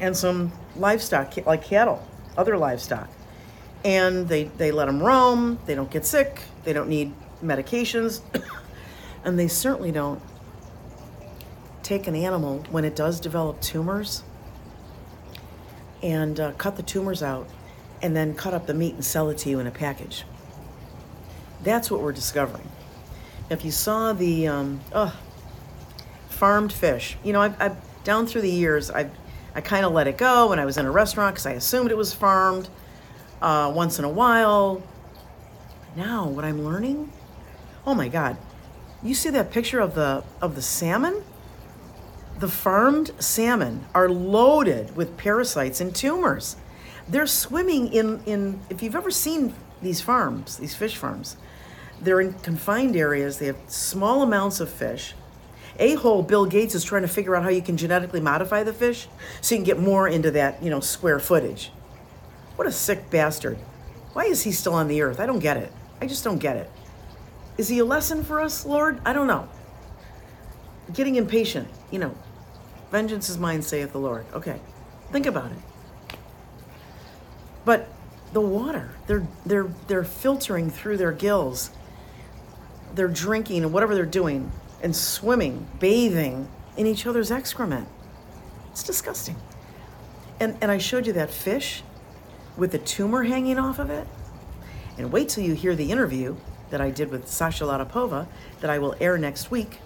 and 0.00 0.16
some 0.16 0.50
livestock 0.76 1.36
like 1.44 1.62
cattle, 1.62 2.02
other 2.38 2.56
livestock. 2.56 3.10
And 3.84 4.26
they 4.26 4.44
they 4.44 4.72
let 4.72 4.86
them 4.86 5.02
roam, 5.02 5.58
they 5.66 5.74
don't 5.74 5.90
get 5.90 6.06
sick, 6.06 6.40
they 6.64 6.72
don't 6.72 6.88
need 6.88 7.12
medications, 7.44 8.22
and 9.24 9.38
they 9.38 9.48
certainly 9.48 9.92
don't 9.92 10.22
take 11.82 12.06
an 12.06 12.16
animal 12.16 12.64
when 12.70 12.86
it 12.86 12.96
does 12.96 13.20
develop 13.20 13.60
tumors 13.60 14.22
and 16.06 16.38
uh, 16.38 16.52
cut 16.52 16.76
the 16.76 16.82
tumors 16.84 17.20
out 17.20 17.48
and 18.00 18.14
then 18.14 18.32
cut 18.32 18.54
up 18.54 18.66
the 18.66 18.74
meat 18.74 18.94
and 18.94 19.04
sell 19.04 19.28
it 19.28 19.38
to 19.38 19.50
you 19.50 19.58
in 19.58 19.66
a 19.66 19.72
package. 19.72 20.24
That's 21.64 21.90
what 21.90 22.00
we're 22.00 22.12
discovering. 22.12 22.68
if 23.50 23.64
you 23.64 23.72
saw 23.72 24.12
the 24.12 24.46
um, 24.46 24.80
oh, 24.92 25.18
farmed 26.28 26.72
fish, 26.72 27.16
you 27.24 27.32
know, 27.32 27.40
I've, 27.40 27.60
I've 27.60 28.04
down 28.04 28.26
through 28.26 28.42
the 28.42 28.50
years, 28.50 28.90
I 28.90 29.10
I 29.54 29.62
kind 29.62 29.84
of 29.84 29.92
let 29.92 30.06
it 30.06 30.18
go 30.18 30.50
when 30.50 30.58
I 30.58 30.64
was 30.66 30.76
in 30.76 30.84
a 30.86 30.90
restaurant 30.90 31.34
because 31.34 31.46
I 31.46 31.52
assumed 31.52 31.90
it 31.90 31.96
was 31.96 32.12
farmed. 32.12 32.68
Uh, 33.40 33.70
once 33.74 33.98
in 33.98 34.04
a 34.04 34.08
while. 34.08 34.82
Now, 35.94 36.26
what 36.26 36.44
I'm 36.44 36.64
learning, 36.64 37.12
oh 37.86 37.94
my 37.94 38.08
God, 38.08 38.36
you 39.02 39.14
see 39.14 39.30
that 39.30 39.50
picture 39.50 39.80
of 39.80 39.94
the 39.94 40.24
of 40.40 40.54
the 40.54 40.62
salmon? 40.62 41.22
The 42.38 42.48
farmed 42.48 43.12
salmon 43.18 43.86
are 43.94 44.08
loaded 44.08 44.94
with 44.94 45.16
parasites 45.16 45.80
and 45.80 45.94
tumors. 45.94 46.56
They're 47.08 47.26
swimming 47.26 47.92
in 47.92 48.22
in 48.26 48.60
if 48.68 48.82
you've 48.82 48.96
ever 48.96 49.10
seen 49.10 49.54
these 49.80 50.00
farms, 50.00 50.58
these 50.58 50.74
fish 50.74 50.96
farms, 50.96 51.36
they're 52.00 52.20
in 52.20 52.34
confined 52.34 52.96
areas. 52.96 53.38
They 53.38 53.46
have 53.46 53.58
small 53.68 54.22
amounts 54.22 54.60
of 54.60 54.70
fish. 54.70 55.14
A 55.78 55.94
hole 55.94 56.22
Bill 56.22 56.46
Gates 56.46 56.74
is 56.74 56.84
trying 56.84 57.02
to 57.02 57.08
figure 57.08 57.36
out 57.36 57.42
how 57.42 57.50
you 57.50 57.62
can 57.62 57.76
genetically 57.76 58.20
modify 58.20 58.62
the 58.62 58.72
fish 58.72 59.08
so 59.40 59.54
you 59.54 59.58
can 59.58 59.64
get 59.64 59.78
more 59.78 60.08
into 60.08 60.30
that, 60.32 60.62
you 60.62 60.70
know, 60.70 60.80
square 60.80 61.18
footage. 61.18 61.70
What 62.56 62.66
a 62.66 62.72
sick 62.72 63.10
bastard. 63.10 63.58
Why 64.12 64.24
is 64.24 64.42
he 64.42 64.52
still 64.52 64.74
on 64.74 64.88
the 64.88 65.02
earth? 65.02 65.20
I 65.20 65.26
don't 65.26 65.38
get 65.38 65.58
it. 65.58 65.70
I 66.00 66.06
just 66.06 66.24
don't 66.24 66.38
get 66.38 66.56
it. 66.56 66.70
Is 67.58 67.68
he 67.68 67.78
a 67.78 67.84
lesson 67.84 68.24
for 68.24 68.40
us, 68.40 68.64
Lord? 68.64 69.00
I 69.04 69.12
don't 69.12 69.26
know. 69.26 69.48
Getting 70.92 71.16
impatient, 71.16 71.68
you 71.90 71.98
know. 71.98 72.14
Vengeance 72.90 73.28
is 73.28 73.38
mine, 73.38 73.62
saith 73.62 73.92
the 73.92 73.98
Lord. 73.98 74.26
Okay. 74.32 74.60
Think 75.10 75.26
about 75.26 75.50
it. 75.50 76.18
But 77.64 77.88
the 78.32 78.40
water, 78.40 78.90
they're 79.06 79.26
they're 79.44 79.68
they're 79.88 80.04
filtering 80.04 80.70
through 80.70 80.96
their 80.96 81.12
gills. 81.12 81.70
They're 82.94 83.08
drinking 83.08 83.64
and 83.64 83.72
whatever 83.72 83.94
they're 83.94 84.06
doing 84.06 84.52
and 84.82 84.94
swimming, 84.94 85.66
bathing 85.80 86.48
in 86.76 86.86
each 86.86 87.06
other's 87.06 87.30
excrement. 87.30 87.88
It's 88.70 88.82
disgusting. 88.82 89.36
And 90.38 90.56
and 90.60 90.70
I 90.70 90.78
showed 90.78 91.06
you 91.06 91.12
that 91.14 91.30
fish 91.30 91.82
with 92.56 92.72
the 92.72 92.78
tumor 92.78 93.24
hanging 93.24 93.58
off 93.58 93.78
of 93.78 93.90
it. 93.90 94.06
And 94.98 95.12
wait 95.12 95.28
till 95.28 95.44
you 95.44 95.54
hear 95.54 95.74
the 95.74 95.90
interview 95.90 96.36
that 96.70 96.80
I 96.80 96.90
did 96.90 97.10
with 97.10 97.28
Sasha 97.28 97.64
Latypova 97.64 98.26
that 98.60 98.70
I 98.70 98.78
will 98.78 98.94
air 99.00 99.18
next 99.18 99.50
week, 99.50 99.78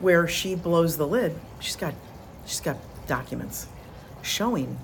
where 0.00 0.28
she 0.28 0.54
blows 0.54 0.96
the 0.96 1.06
lid. 1.06 1.34
She's 1.60 1.76
got, 1.76 1.94
she's 2.44 2.60
got 2.60 2.76
documents 3.06 3.66
showing 4.22 4.78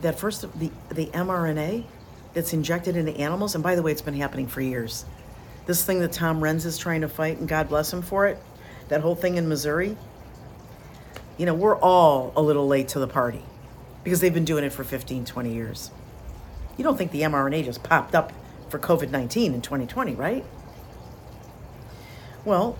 that 0.00 0.18
first 0.18 0.42
the 0.58 0.70
the 0.90 1.06
mRNA 1.06 1.84
that's 2.34 2.52
injected 2.52 2.96
into 2.96 3.16
animals, 3.16 3.54
and 3.54 3.64
by 3.64 3.74
the 3.74 3.82
way, 3.82 3.92
it's 3.92 4.02
been 4.02 4.14
happening 4.14 4.46
for 4.46 4.60
years. 4.60 5.06
This 5.64 5.84
thing 5.84 6.00
that 6.00 6.12
Tom 6.12 6.40
Renz 6.40 6.66
is 6.66 6.76
trying 6.76 7.00
to 7.00 7.08
fight, 7.08 7.38
and 7.38 7.48
God 7.48 7.68
bless 7.68 7.92
him 7.92 8.02
for 8.02 8.26
it, 8.26 8.38
that 8.88 9.00
whole 9.00 9.14
thing 9.14 9.36
in 9.36 9.48
Missouri. 9.48 9.96
You 11.38 11.46
know, 11.46 11.54
we're 11.54 11.78
all 11.78 12.32
a 12.36 12.42
little 12.42 12.66
late 12.66 12.88
to 12.88 12.98
the 12.98 13.08
party 13.08 13.42
because 14.04 14.20
they've 14.20 14.34
been 14.34 14.44
doing 14.44 14.64
it 14.64 14.72
for 14.72 14.84
15, 14.84 15.24
20 15.24 15.52
years. 15.52 15.90
You 16.76 16.84
don't 16.84 16.96
think 16.96 17.10
the 17.10 17.22
mRNA 17.22 17.64
just 17.64 17.82
popped 17.82 18.14
up 18.14 18.32
for 18.68 18.78
COVID 18.78 19.10
19 19.10 19.54
in 19.54 19.62
2020, 19.62 20.14
right? 20.14 20.44
Well, 22.44 22.76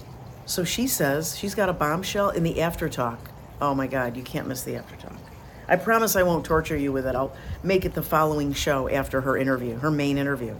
so 0.47 0.65
she 0.65 0.87
says 0.87 1.37
she's 1.37 1.55
got 1.55 1.69
a 1.69 1.73
bombshell 1.73 2.31
in 2.31 2.43
the 2.43 2.62
after 2.62 2.88
talk. 2.88 3.19
Oh 3.61 3.75
my 3.75 3.87
God, 3.87 4.17
you 4.17 4.23
can't 4.23 4.47
miss 4.47 4.62
the 4.62 4.76
after 4.76 4.97
talk. 4.97 5.19
I 5.69 5.76
promise 5.76 6.15
I 6.15 6.23
won't 6.23 6.45
torture 6.45 6.76
you 6.76 6.93
with 6.93 7.07
it. 7.07 7.17
I'll 7.17 7.35
make 7.62 7.85
it 7.85 7.95
the 7.95 8.03
following 8.03 8.53
show 8.53 8.88
after 8.88 9.23
her 9.23 9.37
interview, 9.37 9.76
her 9.79 9.91
main 9.91 10.17
interview. 10.17 10.55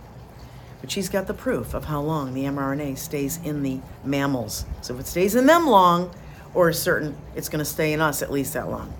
But 0.81 0.91
she's 0.91 1.09
got 1.09 1.29
the 1.29 1.35
proof 1.35 1.75
of 1.75 1.85
how 1.85 2.01
long 2.01 2.35
the 2.35 2.45
mRNA 2.45 2.99
stays 2.99 3.39
in 3.45 3.63
the 3.63 3.81
mammals. 4.05 4.67
So 4.83 4.95
if 4.95 5.01
it 5.01 5.07
stays 5.07 5.35
in 5.37 5.47
them 5.47 5.67
long, 5.67 6.13
or 6.55 6.73
certain, 6.73 7.17
it's 7.35 7.49
going 7.49 7.61
to 7.61 7.65
stay 7.65 7.93
in 7.93 8.01
us 8.01 8.23
at 8.23 8.33
least 8.33 8.55
that 8.55 8.69
long. 8.69 8.93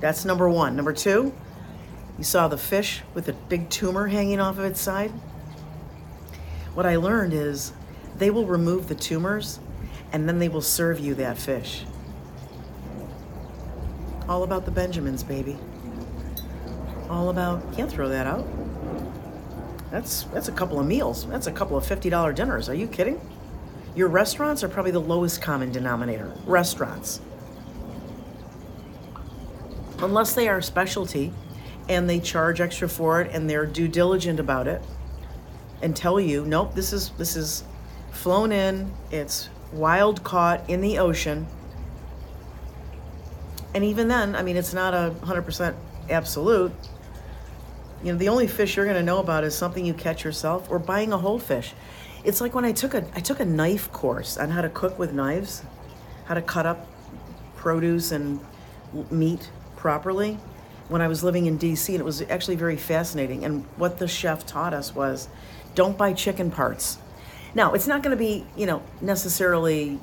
That's 0.00 0.24
number 0.24 0.48
one. 0.48 0.76
Number 0.76 0.92
two, 0.92 1.32
you 2.18 2.24
saw 2.24 2.48
the 2.48 2.58
fish 2.58 3.02
with 3.14 3.28
a 3.28 3.32
big 3.32 3.70
tumor 3.70 4.08
hanging 4.08 4.40
off 4.40 4.58
of 4.58 4.64
its 4.64 4.80
side. 4.80 5.12
What 6.74 6.84
I 6.84 6.96
learned 6.96 7.32
is 7.32 7.72
they 8.16 8.30
will 8.30 8.46
remove 8.46 8.88
the 8.88 8.94
tumors 8.94 9.60
and 10.12 10.28
then 10.28 10.38
they 10.38 10.48
will 10.48 10.62
serve 10.62 10.98
you 10.98 11.14
that 11.14 11.38
fish. 11.38 11.84
All 14.28 14.42
about 14.42 14.64
the 14.64 14.70
Benjamins, 14.70 15.22
baby. 15.22 15.56
All 17.08 17.30
about, 17.30 17.74
can't 17.74 17.90
throw 17.90 18.08
that 18.08 18.26
out. 18.26 18.46
That's 19.90 20.24
that's 20.24 20.48
a 20.48 20.52
couple 20.52 20.78
of 20.78 20.86
meals. 20.86 21.26
That's 21.26 21.46
a 21.46 21.52
couple 21.52 21.76
of 21.76 21.84
$50 21.84 22.34
dinners. 22.34 22.68
Are 22.68 22.74
you 22.74 22.86
kidding? 22.86 23.18
Your 23.96 24.08
restaurants 24.08 24.62
are 24.62 24.68
probably 24.68 24.90
the 24.90 25.00
lowest 25.00 25.40
common 25.40 25.72
denominator. 25.72 26.30
Restaurants 26.44 27.20
unless 30.02 30.34
they 30.34 30.48
are 30.48 30.60
specialty 30.60 31.32
and 31.88 32.08
they 32.08 32.20
charge 32.20 32.60
extra 32.60 32.88
for 32.88 33.20
it 33.20 33.30
and 33.32 33.48
they're 33.48 33.66
due 33.66 33.88
diligent 33.88 34.38
about 34.38 34.68
it 34.68 34.82
and 35.82 35.96
tell 35.96 36.20
you, 36.20 36.44
nope, 36.44 36.74
this 36.74 36.92
is 36.92 37.10
this 37.10 37.36
is 37.36 37.64
flown 38.10 38.52
in, 38.52 38.92
it's 39.10 39.48
wild 39.72 40.24
caught 40.24 40.68
in 40.68 40.80
the 40.80 40.98
ocean. 40.98 41.46
And 43.74 43.84
even 43.84 44.08
then, 44.08 44.34
I 44.34 44.42
mean, 44.42 44.56
it's 44.56 44.74
not 44.74 44.94
a 44.94 45.14
100% 45.22 45.74
absolute. 46.10 46.72
You 48.02 48.12
know, 48.12 48.18
the 48.18 48.28
only 48.28 48.46
fish 48.46 48.76
you're 48.76 48.86
going 48.86 48.96
to 48.96 49.02
know 49.02 49.18
about 49.18 49.44
is 49.44 49.54
something 49.54 49.84
you 49.84 49.94
catch 49.94 50.24
yourself 50.24 50.70
or 50.70 50.78
buying 50.78 51.12
a 51.12 51.18
whole 51.18 51.38
fish. 51.38 51.74
It's 52.24 52.40
like 52.40 52.54
when 52.54 52.64
I 52.64 52.72
took 52.72 52.94
a 52.94 53.06
I 53.14 53.20
took 53.20 53.40
a 53.40 53.44
knife 53.44 53.92
course 53.92 54.36
on 54.36 54.50
how 54.50 54.60
to 54.60 54.68
cook 54.68 54.98
with 54.98 55.12
knives, 55.12 55.62
how 56.24 56.34
to 56.34 56.42
cut 56.42 56.66
up 56.66 56.86
produce 57.56 58.12
and 58.12 58.40
meat 59.10 59.50
properly 59.76 60.38
when 60.88 61.02
I 61.02 61.08
was 61.08 61.22
living 61.22 61.46
in 61.46 61.58
DC, 61.58 61.88
and 61.88 62.00
it 62.00 62.04
was 62.04 62.22
actually 62.22 62.56
very 62.56 62.76
fascinating. 62.76 63.44
And 63.44 63.64
what 63.76 63.98
the 63.98 64.08
chef 64.08 64.46
taught 64.46 64.72
us 64.72 64.94
was 64.94 65.28
don't 65.74 65.96
buy 65.96 66.12
chicken 66.12 66.50
parts. 66.50 66.98
Now, 67.54 67.74
it's 67.74 67.86
not 67.86 68.02
going 68.02 68.16
to 68.16 68.22
be, 68.22 68.44
you 68.56 68.66
know, 68.66 68.82
necessarily 69.00 69.98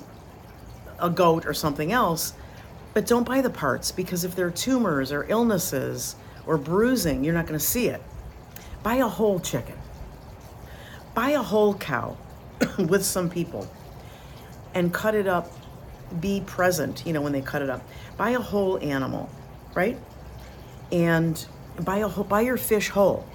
a 1.00 1.10
goat 1.10 1.46
or 1.46 1.54
something 1.54 1.92
else, 1.92 2.34
but 2.94 3.06
don't 3.06 3.26
buy 3.26 3.42
the 3.42 3.50
parts 3.50 3.92
because 3.92 4.24
if 4.24 4.36
there 4.36 4.48
are 4.48 4.52
tumors 4.52 5.12
or 5.12 5.26
illnesses 5.30 6.16
or 6.46 6.58
bruising, 6.58 7.24
you're 7.24 7.34
not 7.34 7.46
going 7.48 7.60
to 7.60 7.66
see 7.66 7.88
it. 7.88 8.02
Buy 8.84 8.96
a 8.96 9.08
whole 9.08 9.40
chicken. 9.40 9.78
Buy 11.14 11.32
a 11.32 11.42
whole 11.42 11.74
cow 11.76 12.18
with 12.78 13.04
some 13.04 13.30
people 13.30 13.70
and 14.74 14.94
cut 14.94 15.16
it 15.16 15.28
up. 15.28 15.52
Be 16.20 16.42
present, 16.46 17.06
you 17.06 17.14
know, 17.14 17.22
when 17.22 17.32
they 17.32 17.42
cut 17.42 17.62
it 17.62 17.70
up. 17.70 17.82
Buy 18.18 18.32
a 18.32 18.40
whole 18.40 18.78
animal 18.80 19.30
right? 19.76 19.98
And 20.92 21.46
buy 21.82 21.98
a 21.98 22.08
whole, 22.08 22.24
buy 22.24 22.42
your 22.42 22.58
fish 22.58 22.90
whole. 22.90 23.28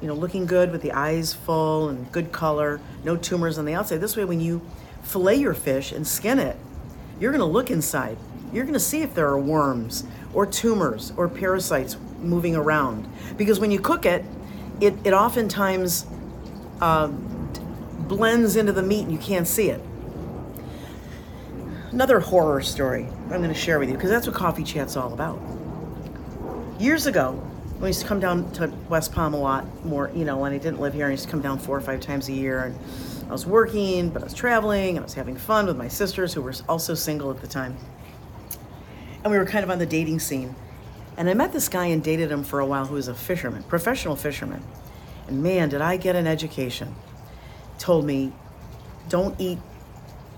You 0.00 0.08
know, 0.08 0.14
looking 0.14 0.46
good 0.46 0.70
with 0.70 0.82
the 0.82 0.92
eyes 0.92 1.32
full 1.32 1.88
and 1.88 2.10
good 2.12 2.32
color, 2.32 2.80
no 3.04 3.16
tumors 3.16 3.58
on 3.58 3.64
the 3.64 3.74
outside. 3.74 4.00
This 4.00 4.16
way, 4.16 4.24
when 4.24 4.40
you 4.40 4.60
fillet 5.02 5.36
your 5.36 5.54
fish 5.54 5.92
and 5.92 6.06
skin 6.06 6.38
it, 6.38 6.56
you're 7.20 7.32
going 7.32 7.40
to 7.40 7.46
look 7.46 7.70
inside. 7.70 8.18
You're 8.52 8.64
going 8.64 8.74
to 8.74 8.80
see 8.80 9.02
if 9.02 9.14
there 9.14 9.26
are 9.28 9.38
worms 9.38 10.04
or 10.32 10.46
tumors 10.46 11.12
or 11.16 11.28
parasites 11.28 11.96
moving 12.20 12.54
around. 12.54 13.08
Because 13.36 13.60
when 13.60 13.70
you 13.70 13.80
cook 13.80 14.04
it, 14.04 14.24
it, 14.80 14.94
it 15.04 15.12
oftentimes 15.12 16.06
uh, 16.80 17.06
blends 17.06 18.56
into 18.56 18.72
the 18.72 18.82
meat 18.82 19.02
and 19.02 19.12
you 19.12 19.18
can't 19.18 19.46
see 19.46 19.70
it. 19.70 19.80
Another 21.92 22.20
horror 22.20 22.60
story 22.60 23.06
I'm 23.30 23.38
going 23.38 23.48
to 23.48 23.54
share 23.54 23.78
with 23.78 23.88
you 23.88 23.94
because 23.94 24.10
that's 24.10 24.26
what 24.26 24.34
Coffee 24.34 24.64
Chat's 24.64 24.96
all 24.96 25.12
about 25.12 25.40
years 26.78 27.06
ago, 27.06 27.42
I 27.84 27.88
used 27.88 28.00
to 28.00 28.06
come 28.06 28.20
down 28.20 28.50
to 28.52 28.68
West 28.88 29.12
Palm 29.12 29.34
a 29.34 29.38
lot 29.38 29.84
more, 29.84 30.10
you 30.14 30.24
know, 30.24 30.38
when 30.38 30.52
I 30.52 30.58
didn't 30.58 30.80
live 30.80 30.94
here, 30.94 31.06
I 31.06 31.10
used 31.10 31.24
to 31.24 31.30
come 31.30 31.42
down 31.42 31.58
four 31.58 31.76
or 31.76 31.82
five 31.82 32.00
times 32.00 32.28
a 32.28 32.32
year. 32.32 32.64
And 32.64 32.78
I 33.28 33.32
was 33.32 33.44
working, 33.44 34.08
but 34.08 34.22
I 34.22 34.24
was 34.24 34.32
traveling, 34.32 34.98
I 34.98 35.02
was 35.02 35.12
having 35.12 35.36
fun 35.36 35.66
with 35.66 35.76
my 35.76 35.88
sisters 35.88 36.32
who 36.32 36.40
were 36.40 36.54
also 36.68 36.94
single 36.94 37.30
at 37.30 37.40
the 37.40 37.46
time. 37.46 37.76
And 39.22 39.30
we 39.30 39.38
were 39.38 39.44
kind 39.44 39.64
of 39.64 39.70
on 39.70 39.78
the 39.78 39.86
dating 39.86 40.20
scene. 40.20 40.54
And 41.16 41.28
I 41.28 41.34
met 41.34 41.52
this 41.52 41.68
guy 41.68 41.86
and 41.86 42.02
dated 42.02 42.30
him 42.30 42.42
for 42.42 42.60
a 42.60 42.66
while 42.66 42.86
who 42.86 42.94
was 42.94 43.08
a 43.08 43.14
fisherman, 43.14 43.62
professional 43.64 44.16
fisherman. 44.16 44.62
And 45.28 45.42
man, 45.42 45.68
did 45.68 45.80
I 45.80 45.96
get 45.96 46.16
an 46.16 46.26
education. 46.26 46.94
Told 47.78 48.06
me, 48.06 48.32
don't 49.08 49.38
eat, 49.38 49.58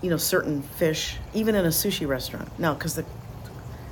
you 0.01 0.09
know, 0.09 0.17
certain 0.17 0.61
fish, 0.61 1.17
even 1.33 1.55
in 1.55 1.65
a 1.65 1.69
sushi 1.69 2.07
restaurant. 2.07 2.49
No, 2.59 2.73
because 2.73 2.95
the 2.95 3.05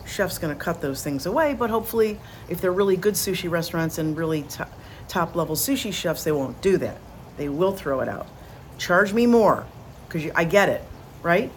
chef's 0.05 0.37
going 0.37 0.55
to 0.55 0.63
cut 0.63 0.81
those 0.81 1.03
things 1.03 1.25
away, 1.25 1.53
but 1.53 1.69
hopefully, 1.69 2.19
if 2.49 2.61
they're 2.61 2.71
really 2.71 2.97
good 2.97 3.15
sushi 3.15 3.49
restaurants 3.49 3.97
and 3.97 4.15
really 4.15 4.45
top, 5.07 5.35
level 5.35 5.55
sushi 5.55 5.91
chefs, 5.93 6.23
they 6.23 6.31
won't 6.31 6.61
do 6.61 6.77
that. 6.77 6.97
They 7.37 7.49
will 7.49 7.73
throw 7.73 7.99
it 8.01 8.09
out. 8.09 8.27
Charge 8.77 9.13
me 9.13 9.25
more, 9.25 9.65
because 10.07 10.31
I 10.35 10.43
get 10.43 10.69
it, 10.69 10.83
right? 11.21 11.51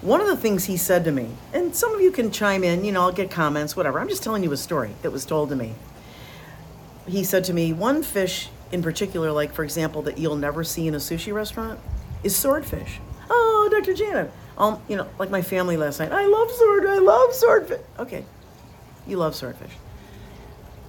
One 0.00 0.20
of 0.20 0.26
the 0.26 0.36
things 0.36 0.64
he 0.64 0.76
said 0.76 1.04
to 1.04 1.12
me, 1.12 1.30
and 1.52 1.74
some 1.74 1.94
of 1.94 2.00
you 2.00 2.10
can 2.10 2.30
chime 2.30 2.62
in, 2.64 2.84
you 2.84 2.92
know, 2.92 3.02
I'll 3.02 3.12
get 3.12 3.30
comments, 3.30 3.74
whatever. 3.76 3.98
I'm 4.00 4.08
just 4.08 4.22
telling 4.22 4.42
you 4.42 4.52
a 4.52 4.56
story 4.56 4.94
that 5.02 5.10
was 5.10 5.24
told 5.24 5.48
to 5.48 5.56
me. 5.56 5.74
He 7.06 7.24
said 7.24 7.44
to 7.44 7.52
me, 7.52 7.72
one 7.72 8.02
fish 8.02 8.48
in 8.72 8.82
particular, 8.82 9.30
like 9.30 9.52
for 9.52 9.64
example, 9.64 10.02
that 10.02 10.18
you'll 10.18 10.36
never 10.36 10.64
see 10.64 10.88
in 10.88 10.94
a 10.94 10.98
sushi 10.98 11.32
restaurant 11.32 11.80
is 12.22 12.36
swordfish. 12.36 13.00
Oh, 13.30 13.68
Dr. 13.70 13.94
Janet. 13.94 14.30
Um, 14.56 14.80
you 14.88 14.96
know, 14.96 15.08
like 15.18 15.30
my 15.30 15.42
family 15.42 15.76
last 15.76 15.98
night. 15.98 16.12
I 16.12 16.26
love 16.26 16.50
sword. 16.50 16.86
I 16.86 16.98
love 16.98 17.34
swordfish. 17.34 17.80
Okay, 17.98 18.24
you 19.06 19.16
love 19.16 19.34
swordfish. 19.34 19.72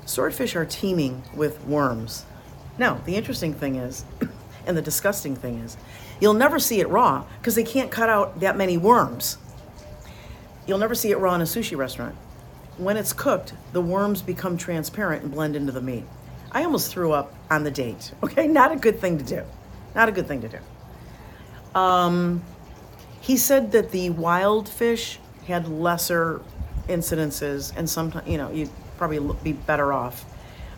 Swordfish 0.05 0.55
are 0.55 0.65
teeming 0.65 1.23
with 1.35 1.63
worms. 1.65 2.25
Now, 2.77 2.95
the 3.05 3.15
interesting 3.15 3.53
thing 3.53 3.77
is, 3.77 4.05
and 4.67 4.77
the 4.77 4.81
disgusting 4.81 5.35
thing 5.35 5.59
is, 5.59 5.77
you'll 6.19 6.33
never 6.33 6.59
see 6.59 6.79
it 6.79 6.89
raw 6.89 7.25
because 7.39 7.55
they 7.55 7.63
can't 7.63 7.89
cut 7.89 8.09
out 8.09 8.39
that 8.41 8.55
many 8.55 8.77
worms. 8.77 9.37
You'll 10.67 10.77
never 10.77 10.95
see 10.95 11.11
it 11.11 11.17
raw 11.17 11.35
in 11.35 11.41
a 11.41 11.45
sushi 11.45 11.77
restaurant. 11.77 12.15
When 12.77 12.97
it's 12.97 13.13
cooked, 13.13 13.53
the 13.71 13.81
worms 13.81 14.21
become 14.21 14.57
transparent 14.57 15.23
and 15.23 15.31
blend 15.31 15.55
into 15.55 15.71
the 15.71 15.81
meat. 15.81 16.03
I 16.51 16.63
almost 16.63 16.91
threw 16.91 17.11
up 17.11 17.33
on 17.49 17.63
the 17.63 17.71
date. 17.71 18.11
Okay, 18.23 18.47
not 18.47 18.71
a 18.71 18.75
good 18.75 18.99
thing 18.99 19.17
to 19.17 19.23
do. 19.23 19.43
Not 19.95 20.09
a 20.09 20.11
good 20.11 20.27
thing 20.27 20.41
to 20.41 20.49
do. 20.49 21.79
Um, 21.79 22.43
he 23.25 23.37
said 23.37 23.71
that 23.71 23.89
the 23.89 24.11
wild 24.11 24.69
fish 24.69 25.17
had 25.47 25.67
lesser 25.67 26.41
incidences, 26.87 27.75
and 27.75 27.89
sometimes 27.89 28.27
you 28.27 28.37
know 28.37 28.51
you'd 28.51 28.69
probably 28.97 29.19
be 29.43 29.53
better 29.53 29.91
off. 29.91 30.23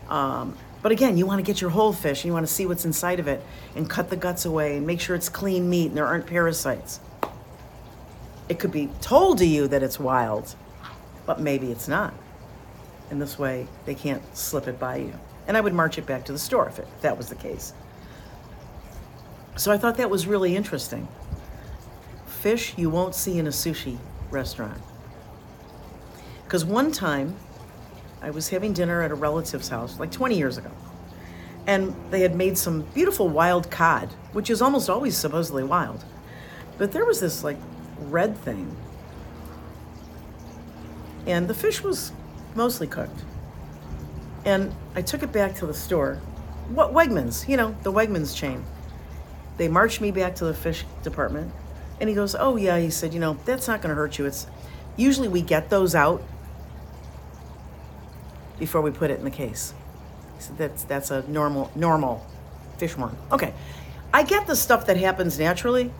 Um, 0.08 0.56
but 0.80 0.90
again, 0.90 1.18
you 1.18 1.26
want 1.26 1.40
to 1.40 1.42
get 1.42 1.60
your 1.60 1.68
whole 1.68 1.92
fish, 1.92 2.20
and 2.20 2.28
you 2.28 2.32
want 2.32 2.46
to 2.46 2.52
see 2.52 2.64
what's 2.64 2.86
inside 2.86 3.20
of 3.20 3.28
it, 3.28 3.44
and 3.76 3.88
cut 3.88 4.08
the 4.08 4.16
guts 4.16 4.46
away, 4.46 4.78
and 4.78 4.86
make 4.86 4.98
sure 4.98 5.14
it's 5.14 5.28
clean 5.28 5.68
meat 5.68 5.88
and 5.88 5.96
there 5.98 6.06
aren't 6.06 6.26
parasites. 6.26 7.00
It 8.48 8.58
could 8.58 8.72
be 8.72 8.88
told 9.02 9.36
to 9.38 9.46
you 9.46 9.68
that 9.68 9.82
it's 9.82 10.00
wild, 10.00 10.54
but 11.26 11.40
maybe 11.40 11.70
it's 11.70 11.86
not. 11.86 12.14
And 13.10 13.20
this 13.20 13.38
way, 13.38 13.66
they 13.84 13.94
can't 13.94 14.22
slip 14.34 14.68
it 14.68 14.80
by 14.80 14.96
you. 14.96 15.12
And 15.46 15.54
I 15.54 15.60
would 15.60 15.74
march 15.74 15.98
it 15.98 16.06
back 16.06 16.24
to 16.24 16.32
the 16.32 16.38
store 16.38 16.66
if, 16.66 16.78
it, 16.78 16.88
if 16.96 17.02
that 17.02 17.18
was 17.18 17.28
the 17.28 17.34
case. 17.34 17.74
So 19.56 19.70
I 19.70 19.76
thought 19.76 19.98
that 19.98 20.08
was 20.08 20.26
really 20.26 20.56
interesting. 20.56 21.08
Fish 22.40 22.74
you 22.76 22.90
won't 22.90 23.14
see 23.14 23.38
in 23.38 23.46
a 23.46 23.50
sushi 23.50 23.98
restaurant. 24.30 24.80
Because 26.44 26.64
one 26.64 26.92
time, 26.92 27.36
I 28.22 28.30
was 28.30 28.48
having 28.48 28.72
dinner 28.72 29.02
at 29.02 29.10
a 29.10 29.14
relative's 29.14 29.68
house, 29.68 29.98
like 29.98 30.10
20 30.10 30.36
years 30.36 30.56
ago, 30.58 30.70
and 31.66 31.94
they 32.10 32.20
had 32.20 32.34
made 32.34 32.56
some 32.56 32.82
beautiful 32.94 33.28
wild 33.28 33.70
cod, 33.70 34.08
which 34.32 34.50
is 34.50 34.62
almost 34.62 34.88
always 34.88 35.16
supposedly 35.16 35.64
wild. 35.64 36.04
But 36.78 36.92
there 36.92 37.04
was 37.04 37.20
this 37.20 37.44
like 37.44 37.58
red 37.98 38.36
thing 38.38 38.76
and 41.28 41.46
the 41.46 41.54
fish 41.54 41.82
was 41.82 42.10
mostly 42.54 42.86
cooked. 42.86 43.22
And 44.46 44.74
I 44.94 45.02
took 45.02 45.22
it 45.22 45.30
back 45.30 45.54
to 45.56 45.66
the 45.66 45.74
store. 45.74 46.14
What 46.70 46.94
Wegmans, 46.94 47.46
you 47.46 47.56
know, 47.58 47.76
the 47.82 47.92
Wegmans 47.92 48.34
chain. 48.34 48.64
They 49.58 49.68
marched 49.68 50.00
me 50.00 50.10
back 50.10 50.34
to 50.36 50.46
the 50.46 50.54
fish 50.54 50.84
department. 51.02 51.52
And 52.00 52.08
he 52.08 52.14
goes, 52.14 52.36
"Oh 52.38 52.56
yeah," 52.56 52.78
he 52.78 52.90
said, 52.90 53.12
"You 53.12 53.20
know, 53.20 53.36
that's 53.44 53.68
not 53.68 53.82
going 53.82 53.90
to 53.90 53.94
hurt 53.94 54.18
you. 54.18 54.26
It's 54.26 54.46
usually 54.96 55.28
we 55.28 55.42
get 55.42 55.70
those 55.70 55.94
out 55.94 56.22
before 58.58 58.80
we 58.80 58.90
put 58.90 59.10
it 59.10 59.18
in 59.18 59.24
the 59.24 59.30
case." 59.30 59.74
He 60.36 60.42
said, 60.42 60.58
"That's 60.58 60.84
that's 60.84 61.10
a 61.10 61.28
normal 61.28 61.70
normal 61.74 62.26
fish 62.78 62.96
worm." 62.96 63.16
Okay. 63.32 63.52
I 64.12 64.22
get 64.22 64.46
the 64.46 64.56
stuff 64.56 64.86
that 64.86 64.96
happens 64.96 65.38
naturally, 65.38 65.92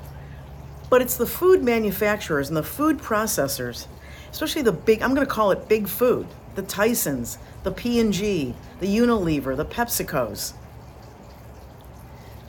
but 0.88 1.02
it's 1.02 1.16
the 1.16 1.26
food 1.26 1.62
manufacturers 1.62 2.48
and 2.48 2.56
the 2.56 2.62
food 2.62 2.98
processors 2.98 3.86
especially 4.30 4.62
the 4.62 4.72
big, 4.72 5.02
I'm 5.02 5.14
going 5.14 5.26
to 5.26 5.32
call 5.32 5.50
it 5.50 5.68
big 5.68 5.88
food, 5.88 6.26
the 6.54 6.62
Tysons, 6.62 7.38
the 7.62 7.70
P&G, 7.70 8.54
the 8.80 8.86
Unilever, 8.86 9.56
the 9.56 9.64
PepsiCos, 9.64 10.52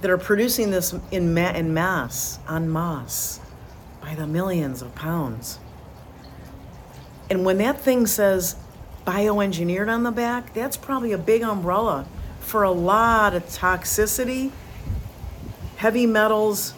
that 0.01 0.09
are 0.09 0.17
producing 0.17 0.71
this 0.71 0.93
in, 1.11 1.33
ma- 1.33 1.51
in 1.51 1.73
mass, 1.73 2.39
en 2.49 2.71
masse, 2.71 3.39
by 4.01 4.15
the 4.15 4.25
millions 4.25 4.81
of 4.81 4.93
pounds. 4.95 5.59
And 7.29 7.45
when 7.45 7.57
that 7.59 7.79
thing 7.79 8.07
says 8.07 8.55
bioengineered 9.05 9.91
on 9.91 10.03
the 10.03 10.11
back, 10.11 10.53
that's 10.53 10.77
probably 10.77 11.11
a 11.11 11.17
big 11.17 11.41
umbrella 11.41 12.07
for 12.39 12.63
a 12.63 12.71
lot 12.71 13.35
of 13.35 13.45
toxicity, 13.45 14.51
heavy 15.77 16.05
metals, 16.05 16.73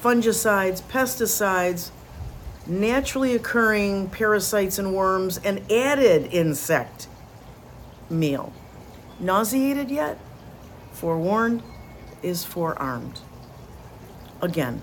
fungicides, 0.00 0.82
pesticides, 0.82 1.90
naturally 2.66 3.34
occurring 3.34 4.08
parasites 4.08 4.78
and 4.78 4.94
worms, 4.94 5.38
and 5.38 5.70
added 5.70 6.32
insect 6.32 7.08
meal. 8.08 8.52
Nauseated 9.18 9.90
yet? 9.90 10.18
Forewarned 10.92 11.62
is 12.22 12.44
forearmed. 12.44 13.20
Again, 14.42 14.82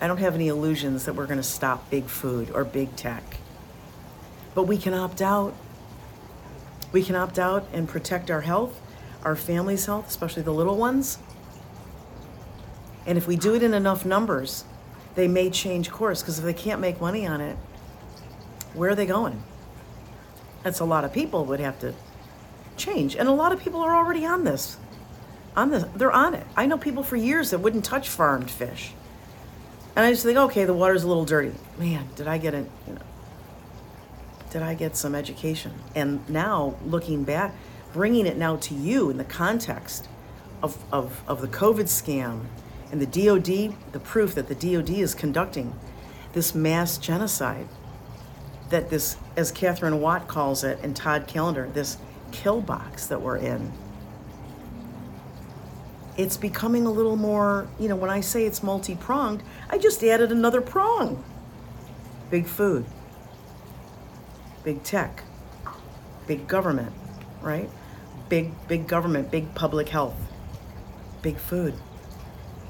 I 0.00 0.06
don't 0.06 0.18
have 0.18 0.34
any 0.34 0.48
illusions 0.48 1.04
that 1.06 1.14
we're 1.14 1.26
going 1.26 1.38
to 1.38 1.42
stop 1.42 1.88
big 1.90 2.04
food 2.04 2.50
or 2.50 2.64
big 2.64 2.94
tech. 2.96 3.38
But 4.54 4.64
we 4.64 4.78
can 4.78 4.94
opt 4.94 5.22
out. 5.22 5.54
We 6.92 7.02
can 7.02 7.14
opt 7.14 7.38
out 7.38 7.66
and 7.72 7.88
protect 7.88 8.30
our 8.30 8.42
health, 8.42 8.80
our 9.22 9.36
family's 9.36 9.86
health, 9.86 10.08
especially 10.08 10.42
the 10.42 10.52
little 10.52 10.76
ones. 10.76 11.18
And 13.06 13.16
if 13.16 13.26
we 13.26 13.36
do 13.36 13.54
it 13.54 13.62
in 13.62 13.72
enough 13.72 14.04
numbers, 14.04 14.64
they 15.14 15.28
may 15.28 15.50
change 15.50 15.90
course 15.90 16.22
because 16.22 16.38
if 16.38 16.44
they 16.44 16.54
can't 16.54 16.80
make 16.80 17.00
money 17.00 17.26
on 17.26 17.40
it, 17.40 17.56
where 18.74 18.90
are 18.90 18.94
they 18.94 19.06
going? 19.06 19.42
That's 20.62 20.80
a 20.80 20.84
lot 20.84 21.04
of 21.04 21.12
people 21.12 21.44
would 21.46 21.60
have 21.60 21.78
to 21.80 21.94
change. 22.76 23.16
And 23.16 23.28
a 23.28 23.32
lot 23.32 23.52
of 23.52 23.62
people 23.62 23.80
are 23.80 23.96
already 23.96 24.26
on 24.26 24.44
this. 24.44 24.76
On 25.56 25.70
this, 25.70 25.84
they're 25.94 26.12
on 26.12 26.34
it. 26.34 26.46
I 26.54 26.66
know 26.66 26.76
people 26.76 27.02
for 27.02 27.16
years 27.16 27.50
that 27.50 27.58
wouldn't 27.58 27.84
touch 27.84 28.08
farmed 28.08 28.50
fish. 28.50 28.92
And 29.96 30.04
I 30.04 30.10
just 30.10 30.22
think, 30.22 30.36
okay, 30.36 30.66
the 30.66 30.74
water's 30.74 31.02
a 31.02 31.08
little 31.08 31.24
dirty. 31.24 31.54
Man, 31.78 32.08
did 32.14 32.28
I 32.28 32.36
get 32.36 32.52
it, 32.52 32.70
you 32.86 32.94
know, 32.94 33.00
did 34.50 34.62
I 34.62 34.74
get 34.74 34.96
some 34.96 35.14
education? 35.14 35.72
And 35.94 36.28
now 36.28 36.76
looking 36.84 37.24
back, 37.24 37.54
bringing 37.94 38.26
it 38.26 38.36
now 38.36 38.56
to 38.56 38.74
you 38.74 39.08
in 39.08 39.16
the 39.16 39.24
context 39.24 40.08
of, 40.62 40.76
of, 40.92 41.22
of 41.26 41.40
the 41.40 41.48
COVID 41.48 41.84
scam 41.84 42.44
and 42.92 43.00
the 43.00 43.06
DoD, 43.06 43.74
the 43.92 44.00
proof 44.00 44.34
that 44.34 44.48
the 44.48 44.54
DoD 44.54 44.90
is 44.90 45.14
conducting 45.14 45.74
this 46.34 46.54
mass 46.54 46.98
genocide, 46.98 47.66
that 48.68 48.90
this, 48.90 49.16
as 49.36 49.50
Katherine 49.50 50.00
Watt 50.02 50.28
calls 50.28 50.62
it, 50.62 50.78
and 50.82 50.94
Todd 50.94 51.26
Callender, 51.26 51.70
this 51.72 51.96
kill 52.32 52.60
box 52.60 53.06
that 53.06 53.22
we're 53.22 53.38
in. 53.38 53.72
It's 56.16 56.36
becoming 56.36 56.86
a 56.86 56.90
little 56.90 57.16
more, 57.16 57.68
you 57.78 57.88
know, 57.88 57.96
when 57.96 58.10
I 58.10 58.20
say 58.20 58.46
it's 58.46 58.62
multi 58.62 58.94
pronged, 58.94 59.42
I 59.68 59.78
just 59.78 60.02
added 60.02 60.32
another 60.32 60.60
prong. 60.60 61.22
Big 62.30 62.46
food, 62.46 62.86
big 64.64 64.82
tech, 64.82 65.22
big 66.26 66.48
government, 66.48 66.92
right? 67.42 67.68
Big, 68.28 68.50
big 68.66 68.88
government, 68.88 69.30
big 69.30 69.54
public 69.54 69.88
health, 69.88 70.16
big 71.22 71.36
food. 71.36 71.74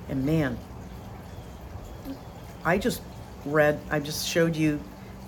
And 0.09 0.27
man, 0.27 0.59
I 2.65 2.79
just 2.79 3.01
read, 3.45 3.81
I 3.91 4.01
just 4.01 4.27
showed 4.29 4.57
you 4.57 4.81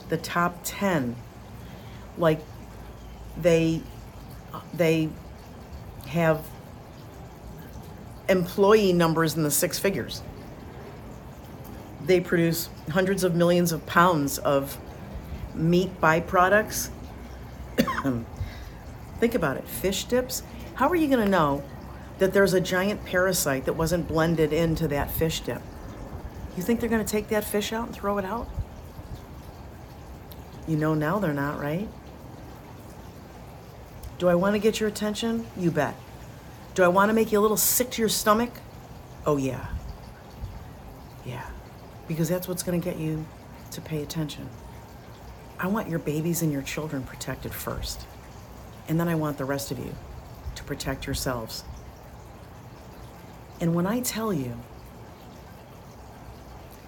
the 0.09 0.17
top 0.17 0.59
10. 0.65 1.17
Like 2.19 2.41
they 3.41 3.83
they 4.75 5.09
have 6.07 6.45
employee 8.29 8.93
numbers 8.93 9.37
in 9.37 9.43
the 9.43 9.51
six 9.51 9.79
figures. 9.79 10.23
They 12.05 12.21
produce 12.21 12.69
hundreds 12.91 13.25
of 13.25 13.35
millions 13.35 13.73
of 13.73 13.85
pounds 13.87 14.39
of 14.39 14.79
meat 15.55 16.01
byproducts. 16.01 16.91
Think 19.21 19.35
about 19.35 19.57
it 19.57 19.67
fish 19.67 20.05
dips. 20.05 20.43
How 20.75 20.89
are 20.89 20.97
you 20.97 21.09
going 21.09 21.25
to 21.25 21.29
know 21.29 21.65
that 22.19 22.33
there's 22.33 22.53
a 22.53 22.61
giant 22.61 23.05
parasite 23.05 23.65
that 23.65 23.75
wasn't 23.75 24.09
blended 24.09 24.53
into 24.53 24.89
that 24.89 25.11
fish 25.11 25.41
dip. 25.41 25.63
You 26.57 26.63
think 26.63 26.81
they're 26.81 26.89
going 26.89 27.05
to 27.05 27.11
take 27.11 27.29
that 27.29 27.45
fish 27.45 27.73
out 27.73 27.87
and 27.87 27.95
throw 27.95 28.19
it 28.19 28.25
out? 28.25 28.49
You 30.67 30.77
know 30.77 30.95
now 30.95 31.19
they're 31.19 31.33
not, 31.33 31.61
right? 31.61 31.89
Do 34.19 34.29
I 34.29 34.35
want 34.35 34.55
to 34.55 34.59
get 34.59 34.81
your 34.81 34.89
attention? 34.89 35.47
You 35.57 35.71
bet. 35.71 35.95
Do 36.79 36.85
I 36.85 36.89
want 36.89 37.09
to 37.09 37.13
make 37.13 37.33
you 37.33 37.41
a 37.41 37.43
little 37.43 37.57
sick 37.57 37.91
to 37.91 38.03
your 38.03 38.09
stomach? 38.09 38.53
Oh, 39.27 39.37
yeah. 39.37 39.67
Yeah. 41.27 41.45
Because 42.07 42.29
that's 42.29 42.47
what's 42.47 42.63
going 42.63 42.81
to 42.81 42.85
get 42.85 43.01
you 43.01 43.27
to 43.73 43.81
pay 43.81 44.01
attention. 44.01 44.49
I 45.59 45.67
want 45.67 45.89
your 45.89 45.99
babies 45.99 46.41
and 46.41 46.53
your 46.53 46.63
children 46.63 47.03
protected 47.03 47.53
first. 47.53 48.07
And 48.87 49.01
then 49.01 49.09
I 49.09 49.17
want 49.17 49.39
the 49.39 49.45
rest 49.45 49.73
of 49.73 49.81
you 49.81 49.93
to 50.55 50.63
protect 50.63 51.05
yourselves. 51.05 51.65
And 53.61 53.75
when 53.75 53.89
I 53.89 53.99
tell 53.99 54.33
you 54.33 54.57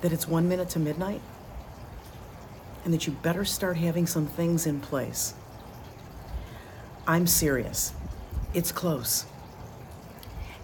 that 0.03 0.13
it's 0.13 0.29
one 0.29 0.49
minute 0.49 0.69
to 0.69 0.79
midnight 0.79 1.21
and 2.85 2.95
that 2.95 3.09
you 3.09 3.13
better 3.13 3.45
start 3.45 3.77
having 3.77 4.07
some 4.07 4.29
things 4.29 4.69
in 4.69 4.81
place, 4.81 5.35
I'm 7.09 7.27
serious. 7.27 7.93
It's 8.55 8.71
close. 8.71 9.27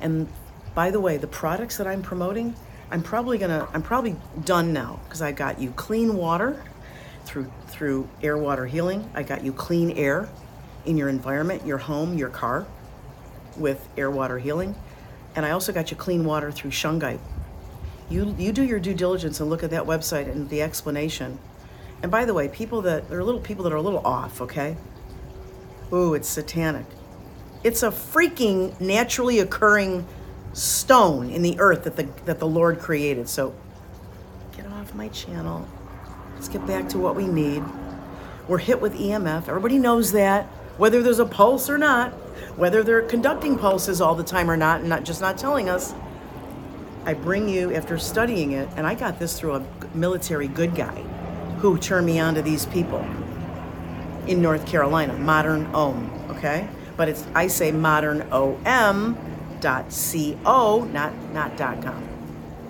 And 0.01 0.29
by 0.75 0.91
the 0.91 1.01
way, 1.01 1.17
the 1.17 1.27
products 1.27 1.77
that 1.79 1.87
I'm 1.87 2.03
promoting, 2.03 2.55
I'm 2.91 3.03
probably 3.03 3.39
gonna, 3.39 3.69
I'm 3.73 3.83
probably 3.83 4.17
done 4.45 4.73
now 4.73 5.01
because 5.05 5.23
I 5.23 5.33
got 5.33 5.61
you 5.61 5.71
clean 5.73 6.17
water 6.17 6.63
through 7.25 7.51
through 7.67 8.09
air 8.23 8.39
water 8.39 8.67
healing. 8.67 9.11
I 9.15 9.23
got 9.23 9.45
you 9.45 9.53
clean 9.53 9.91
air 9.93 10.29
in 10.85 10.97
your 10.97 11.09
environment, 11.09 11.67
your 11.67 11.79
home, 11.79 12.17
your 12.17 12.29
car 12.29 12.67
with 13.57 13.89
air 13.97 14.11
water 14.11 14.39
healing. 14.39 14.75
And 15.35 15.45
I 15.45 15.51
also 15.51 15.73
got 15.73 15.91
you 15.91 15.97
clean 15.97 16.25
water 16.25 16.51
through 16.51 16.71
Shungite. 16.71 17.21
You 18.09 18.35
you 18.39 18.53
do 18.53 18.63
your 18.63 18.79
due 18.79 18.95
diligence 18.95 19.41
and 19.41 19.51
look 19.51 19.63
at 19.63 19.71
that 19.71 19.85
website 19.85 20.31
and 20.31 20.49
the 20.49 20.63
explanation. 20.63 21.39
And 22.03 22.13
by 22.13 22.25
the 22.25 22.35
way, 22.35 22.49
people 22.49 22.83
that 22.83 23.09
there 23.09 23.19
are 23.19 23.25
little 23.25 23.41
people 23.41 23.65
that 23.65 23.73
are 23.73 23.77
a 23.77 23.83
little 23.83 24.07
off, 24.07 24.41
okay? 24.41 24.77
Ooh, 25.93 26.15
it's 26.15 26.29
satanic. 26.29 26.87
It's 27.67 27.83
a 27.83 27.91
freaking 27.91 28.81
naturally 28.81 29.41
occurring 29.41 30.07
stone 30.53 31.31
in 31.31 31.43
the 31.43 31.59
earth 31.59 31.83
that 31.83 31.97
the 31.97 32.05
that 32.25 32.39
the 32.39 32.47
Lord 32.47 32.79
created. 32.79 33.29
So 33.29 33.57
get 34.57 34.69
off 34.69 34.95
my 34.95 35.09
channel. 35.09 35.67
Let's 36.35 36.47
get 36.47 36.65
back 36.65 36.89
to 36.91 36.99
what 36.99 37.17
we 37.17 37.27
need. 37.27 37.65
We're 38.47 38.59
hit 38.59 38.81
with 38.81 38.95
EMF. 38.95 39.49
Everybody 39.49 39.79
knows 39.79 40.13
that, 40.13 40.45
whether 40.77 41.03
there's 41.03 41.19
a 41.19 41.27
pulse 41.27 41.69
or 41.69 41.77
not, 41.77 42.13
whether 42.57 42.85
they're 42.85 43.03
conducting 43.03 43.59
pulses 43.59 44.01
all 44.01 44.15
the 44.15 44.23
time 44.23 44.49
or 44.49 44.57
not, 44.57 44.79
and 44.83 44.89
not 44.89 45.03
just 45.03 45.21
not 45.21 45.37
telling 45.37 45.69
us. 45.69 45.93
I 47.05 47.15
bring 47.15 47.49
you 47.49 47.75
after 47.75 47.99
studying 47.99 48.53
it, 48.53 48.69
and 48.77 48.87
I 48.87 48.95
got 48.95 49.19
this 49.19 49.41
through 49.41 49.55
a 49.57 49.67
military 49.93 50.47
good 50.47 50.77
guy 50.77 51.03
who 51.59 51.79
turned 51.79 52.07
me 52.07 52.21
on 52.21 52.37
to 52.37 52.43
these 52.43 52.65
people 52.67 53.05
in 54.29 54.41
North 54.41 54.69
Carolina, 54.69 55.15
Modern 55.15 55.67
Om, 55.75 56.09
okay? 56.31 56.69
But 56.97 57.09
it's 57.09 57.25
I 57.35 57.47
say 57.47 57.73
modern 57.73 58.23
om 58.33 59.19
dot 59.61 59.87
co, 59.91 60.85
not 60.85 61.13
not 61.33 61.57
dot 61.57 61.83
com. 61.83 62.09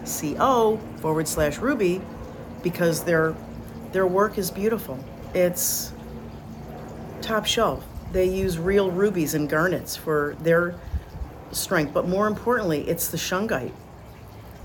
Co 0.04 0.80
forward 1.00 1.28
slash 1.28 1.58
Ruby, 1.58 2.00
because 2.62 3.04
their 3.04 3.34
their 3.92 4.06
work 4.06 4.38
is 4.38 4.50
beautiful. 4.50 4.98
It's 5.34 5.92
top 7.22 7.46
shelf. 7.46 7.84
They 8.12 8.26
use 8.26 8.58
real 8.58 8.90
rubies 8.90 9.34
and 9.34 9.48
garnets 9.48 9.96
for 9.96 10.36
their 10.40 10.74
strength, 11.50 11.92
but 11.92 12.08
more 12.08 12.26
importantly, 12.26 12.88
it's 12.88 13.08
the 13.08 13.16
shungite. 13.16 13.72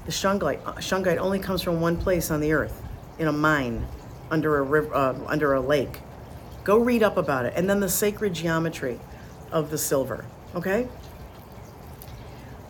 The 0.05 0.11
shungite 0.11 0.59
uh, 0.65 0.73
shungite 0.73 1.17
only 1.17 1.39
comes 1.39 1.61
from 1.61 1.81
one 1.81 1.97
place 1.97 2.31
on 2.31 2.39
the 2.39 2.53
earth, 2.53 2.81
in 3.19 3.27
a 3.27 3.31
mine, 3.31 3.87
under 4.29 4.57
a 4.57 4.61
river, 4.63 4.93
uh, 4.93 5.15
under 5.27 5.53
a 5.53 5.61
lake. 5.61 5.99
Go 6.63 6.77
read 6.77 7.03
up 7.03 7.17
about 7.17 7.45
it, 7.45 7.53
and 7.55 7.69
then 7.69 7.79
the 7.79 7.89
sacred 7.89 8.33
geometry 8.33 8.99
of 9.51 9.69
the 9.69 9.77
silver. 9.77 10.25
Okay. 10.55 10.87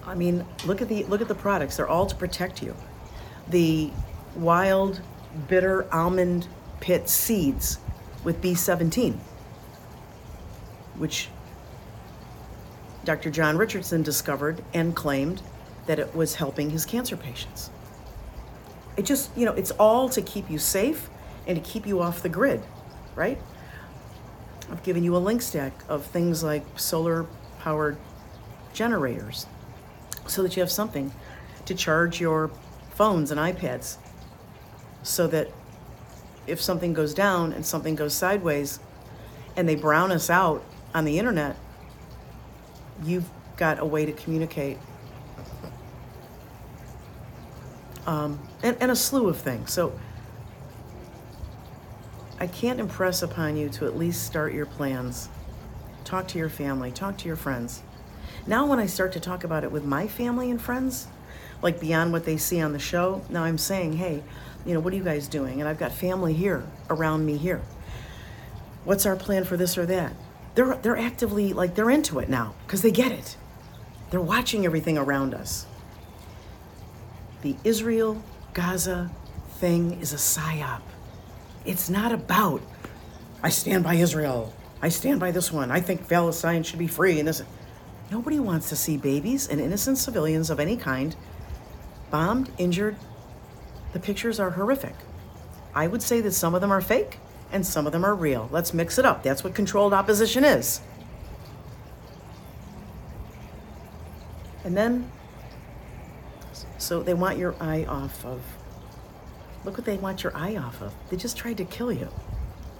I 0.05 0.15
mean, 0.15 0.45
look 0.65 0.81
at 0.81 0.89
the 0.89 1.03
look 1.05 1.21
at 1.21 1.27
the 1.27 1.35
products. 1.35 1.77
They're 1.77 1.87
all 1.87 2.05
to 2.05 2.15
protect 2.15 2.61
you. 2.61 2.75
The 3.47 3.91
wild, 4.35 5.01
bitter 5.47 5.91
almond 5.93 6.47
pit 6.79 7.07
seeds 7.09 7.79
with 8.23 8.41
B17, 8.41 9.17
which 10.97 11.29
Dr. 13.03 13.29
John 13.29 13.57
Richardson 13.57 14.03
discovered 14.03 14.63
and 14.73 14.95
claimed 14.95 15.41
that 15.87 15.99
it 15.99 16.15
was 16.15 16.35
helping 16.35 16.69
his 16.69 16.85
cancer 16.85 17.17
patients. 17.17 17.71
It 18.97 19.05
just, 19.05 19.35
you 19.35 19.45
know, 19.45 19.53
it's 19.53 19.71
all 19.71 20.09
to 20.09 20.21
keep 20.21 20.49
you 20.49 20.59
safe 20.59 21.09
and 21.47 21.61
to 21.61 21.69
keep 21.69 21.87
you 21.87 22.01
off 22.01 22.21
the 22.21 22.29
grid, 22.29 22.61
right? 23.15 23.39
I've 24.71 24.83
given 24.83 25.03
you 25.03 25.17
a 25.17 25.19
link 25.19 25.41
stack 25.41 25.73
of 25.89 26.05
things 26.05 26.43
like 26.43 26.63
solar 26.79 27.25
powered 27.59 27.97
generators 28.73 29.45
so 30.27 30.41
that 30.43 30.55
you 30.55 30.61
have 30.61 30.71
something 30.71 31.11
to 31.65 31.75
charge 31.75 32.21
your 32.21 32.49
phones 32.91 33.31
and 33.31 33.39
iPads 33.39 33.97
so 35.03 35.27
that 35.27 35.49
if 36.47 36.61
something 36.61 36.93
goes 36.93 37.13
down 37.13 37.51
and 37.51 37.65
something 37.65 37.95
goes 37.95 38.13
sideways 38.13 38.79
and 39.57 39.67
they 39.67 39.75
brown 39.75 40.11
us 40.11 40.29
out 40.29 40.63
on 40.93 41.03
the 41.03 41.19
internet, 41.19 41.57
you've 43.03 43.29
got 43.57 43.79
a 43.79 43.85
way 43.85 44.05
to 44.05 44.13
communicate. 44.13 44.77
Um, 48.07 48.39
and, 48.63 48.77
and 48.79 48.89
a 48.89 48.95
slew 48.95 49.27
of 49.27 49.37
things. 49.37 49.71
So 49.71 49.99
I 52.41 52.47
can't 52.47 52.79
impress 52.79 53.21
upon 53.21 53.55
you 53.55 53.69
to 53.69 53.85
at 53.85 53.95
least 53.95 54.23
start 54.23 54.51
your 54.51 54.65
plans. 54.65 55.29
Talk 56.03 56.27
to 56.29 56.39
your 56.39 56.49
family, 56.49 56.91
talk 56.91 57.15
to 57.19 57.27
your 57.27 57.35
friends. 57.35 57.83
Now, 58.47 58.65
when 58.65 58.79
I 58.79 58.87
start 58.87 59.11
to 59.11 59.19
talk 59.19 59.43
about 59.43 59.63
it 59.63 59.71
with 59.71 59.85
my 59.85 60.07
family 60.07 60.49
and 60.49 60.59
friends, 60.59 61.07
like 61.61 61.79
beyond 61.79 62.11
what 62.11 62.25
they 62.25 62.37
see 62.37 62.59
on 62.59 62.73
the 62.73 62.79
show, 62.79 63.21
now 63.29 63.43
I'm 63.43 63.59
saying, 63.59 63.93
hey, 63.93 64.23
you 64.65 64.73
know, 64.73 64.79
what 64.79 64.91
are 64.91 64.95
you 64.95 65.03
guys 65.03 65.27
doing? 65.27 65.59
And 65.59 65.69
I've 65.69 65.77
got 65.77 65.91
family 65.91 66.33
here 66.33 66.63
around 66.89 67.27
me 67.27 67.37
here. 67.37 67.61
What's 68.85 69.05
our 69.05 69.15
plan 69.15 69.43
for 69.43 69.55
this 69.55 69.77
or 69.77 69.85
that? 69.85 70.13
They're 70.55 70.73
they're 70.77 70.97
actively 70.97 71.53
like 71.53 71.75
they're 71.75 71.91
into 71.91 72.17
it 72.17 72.27
now 72.27 72.55
because 72.65 72.81
they 72.81 72.89
get 72.89 73.11
it. 73.11 73.37
They're 74.09 74.19
watching 74.19 74.65
everything 74.65 74.97
around 74.97 75.35
us. 75.35 75.67
The 77.43 77.55
Israel 77.63 78.23
Gaza 78.53 79.11
thing 79.59 80.01
is 80.01 80.11
a 80.11 80.17
psyop. 80.17 80.81
It's 81.65 81.89
not 81.89 82.11
about 82.11 82.61
I 83.43 83.49
stand 83.49 83.83
by 83.83 83.95
Israel. 83.95 84.53
I 84.81 84.89
stand 84.89 85.19
by 85.19 85.31
this 85.31 85.51
one. 85.51 85.71
I 85.71 85.81
think 85.81 86.07
Palestine 86.07 86.63
should 86.63 86.79
be 86.79 86.87
free 86.87 87.19
and 87.19 87.27
this 87.27 87.43
nobody 88.11 88.39
wants 88.39 88.69
to 88.69 88.75
see 88.75 88.97
babies 88.97 89.47
and 89.47 89.59
innocent 89.59 89.97
civilians 89.97 90.49
of 90.49 90.59
any 90.59 90.77
kind 90.77 91.15
bombed, 92.11 92.51
injured, 92.57 92.97
the 93.93 93.99
pictures 93.99 94.39
are 94.39 94.51
horrific. 94.51 94.95
I 95.73 95.87
would 95.87 96.01
say 96.01 96.21
that 96.21 96.31
some 96.31 96.53
of 96.53 96.61
them 96.61 96.71
are 96.71 96.81
fake 96.81 97.17
and 97.51 97.65
some 97.65 97.85
of 97.85 97.91
them 97.91 98.05
are 98.05 98.13
real. 98.13 98.49
Let's 98.51 98.73
mix 98.73 98.97
it 98.97 99.05
up. 99.05 99.23
That's 99.23 99.43
what 99.43 99.55
controlled 99.55 99.93
opposition 99.93 100.43
is. 100.43 100.81
And 104.63 104.77
then, 104.77 105.11
so 106.77 107.01
they 107.01 107.13
want 107.13 107.37
your 107.37 107.55
eye 107.59 107.85
off 107.85 108.25
of. 108.25 108.41
Look 109.63 109.77
what 109.77 109.85
they 109.85 109.97
want 109.97 110.23
your 110.23 110.35
eye 110.35 110.55
off 110.55 110.81
of. 110.81 110.93
They 111.09 111.17
just 111.17 111.37
tried 111.37 111.57
to 111.57 111.65
kill 111.65 111.91
you 111.91 112.09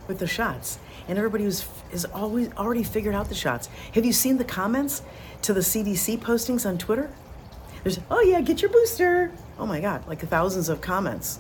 with 0.08 0.20
the 0.20 0.28
shots. 0.28 0.80
And 1.08 1.18
everybody 1.18 1.44
who's 1.44 1.68
is 1.92 2.06
always 2.06 2.52
already 2.54 2.84
figured 2.84 3.16
out 3.16 3.30
the 3.30 3.36
shots. 3.36 3.70
Have 3.94 4.06
you 4.06 4.14
seen 4.14 4.38
the 4.38 4.44
comments 4.44 5.04
to 5.44 5.54
the 5.54 5.60
CDC 5.60 6.20
postings 6.20 6.68
on 6.68 6.78
Twitter? 6.78 7.12
There's, 7.84 8.00
oh 8.10 8.22
yeah, 8.22 8.42
get 8.42 8.62
your 8.62 8.72
booster. 8.72 9.32
Oh 9.58 9.66
my 9.66 9.80
God, 9.80 10.08
like 10.08 10.20
thousands 10.20 10.70
of 10.70 10.82
comments. 10.82 11.40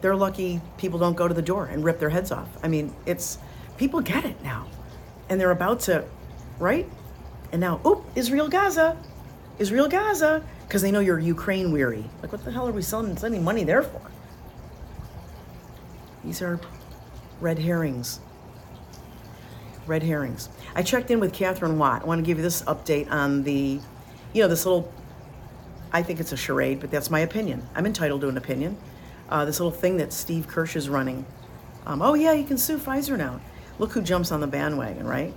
They're 0.00 0.16
lucky 0.16 0.60
people 0.78 0.98
don't 0.98 1.16
go 1.16 1.28
to 1.28 1.34
the 1.34 1.42
door 1.42 1.66
and 1.66 1.84
rip 1.84 1.98
their 1.98 2.10
heads 2.10 2.32
off. 2.32 2.48
I 2.62 2.68
mean, 2.68 2.94
it's, 3.06 3.38
people 3.76 4.00
get 4.00 4.24
it 4.24 4.42
now. 4.42 4.66
And 5.28 5.40
they're 5.40 5.50
about 5.50 5.80
to, 5.80 6.04
right? 6.58 6.88
And 7.52 7.60
now, 7.60 7.80
oop, 7.86 8.04
Israel 8.14 8.48
Gaza, 8.48 8.96
Israel 9.58 9.88
Gaza, 9.88 10.42
because 10.66 10.82
they 10.82 10.90
know 10.90 11.00
you're 11.00 11.18
Ukraine 11.18 11.72
weary. 11.72 12.04
Like, 12.22 12.32
what 12.32 12.44
the 12.44 12.50
hell 12.50 12.66
are 12.68 12.72
we 12.72 12.82
selling, 12.82 13.16
sending 13.16 13.44
money 13.44 13.64
there 13.64 13.82
for? 13.82 14.00
These 16.24 16.42
are 16.42 16.60
red 17.40 17.58
herrings. 17.58 18.20
Red 19.86 20.02
herrings. 20.02 20.48
I 20.74 20.82
checked 20.82 21.10
in 21.10 21.20
with 21.20 21.32
Katherine 21.32 21.78
Watt. 21.78 22.02
I 22.02 22.04
want 22.06 22.18
to 22.18 22.26
give 22.26 22.36
you 22.36 22.42
this 22.42 22.62
update 22.62 23.10
on 23.10 23.42
the, 23.42 23.80
you 24.32 24.42
know, 24.42 24.48
this 24.48 24.66
little 24.66 24.92
I 25.92 26.02
think 26.02 26.20
it's 26.20 26.32
a 26.32 26.36
charade, 26.36 26.80
but 26.80 26.90
that's 26.90 27.10
my 27.10 27.20
opinion. 27.20 27.66
I'm 27.74 27.86
entitled 27.86 28.20
to 28.20 28.28
an 28.28 28.36
opinion. 28.36 28.76
Uh, 29.28 29.44
this 29.44 29.58
little 29.58 29.72
thing 29.72 29.96
that 29.96 30.12
Steve 30.12 30.46
Kirsch 30.46 30.76
is 30.76 30.88
running. 30.88 31.24
Um, 31.86 32.02
oh, 32.02 32.14
yeah, 32.14 32.32
you 32.32 32.44
can 32.44 32.58
sue 32.58 32.78
Pfizer 32.78 33.16
now. 33.16 33.40
Look 33.78 33.92
who 33.92 34.02
jumps 34.02 34.30
on 34.30 34.40
the 34.40 34.46
bandwagon, 34.46 35.06
right? 35.06 35.34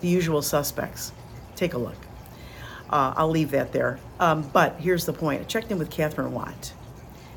The 0.00 0.08
usual 0.08 0.42
suspects. 0.42 1.12
Take 1.56 1.74
a 1.74 1.78
look. 1.78 1.96
Uh, 2.88 3.12
I'll 3.16 3.30
leave 3.30 3.50
that 3.50 3.72
there. 3.72 3.98
Um, 4.20 4.48
but 4.52 4.76
here's 4.78 5.04
the 5.04 5.12
point 5.12 5.42
I 5.42 5.44
checked 5.44 5.70
in 5.70 5.78
with 5.78 5.90
Katherine 5.90 6.32
Watt. 6.32 6.72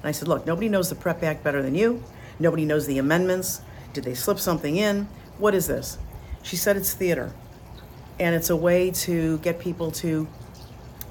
And 0.02 0.08
I 0.08 0.12
said, 0.12 0.28
look, 0.28 0.46
nobody 0.46 0.70
knows 0.70 0.90
the 0.90 0.96
PrEP 0.96 1.24
Act 1.24 1.44
better 1.44 1.62
than 1.62 1.76
you. 1.76 2.04
Nobody 2.40 2.66
knows 2.66 2.88
the 2.88 2.98
amendments. 2.98 3.62
Did 3.94 4.04
they 4.04 4.14
slip 4.14 4.40
something 4.40 4.76
in? 4.76 5.08
What 5.38 5.56
is 5.56 5.68
this? 5.68 5.98
She 6.44 6.56
said 6.56 6.78
it's 6.78 6.94
theater. 6.94 7.34
And 8.20 8.36
it's 8.36 8.50
a 8.50 8.56
way 8.56 8.92
to 8.92 9.38
get 9.40 9.60
people 9.60 9.92
to, 9.92 10.28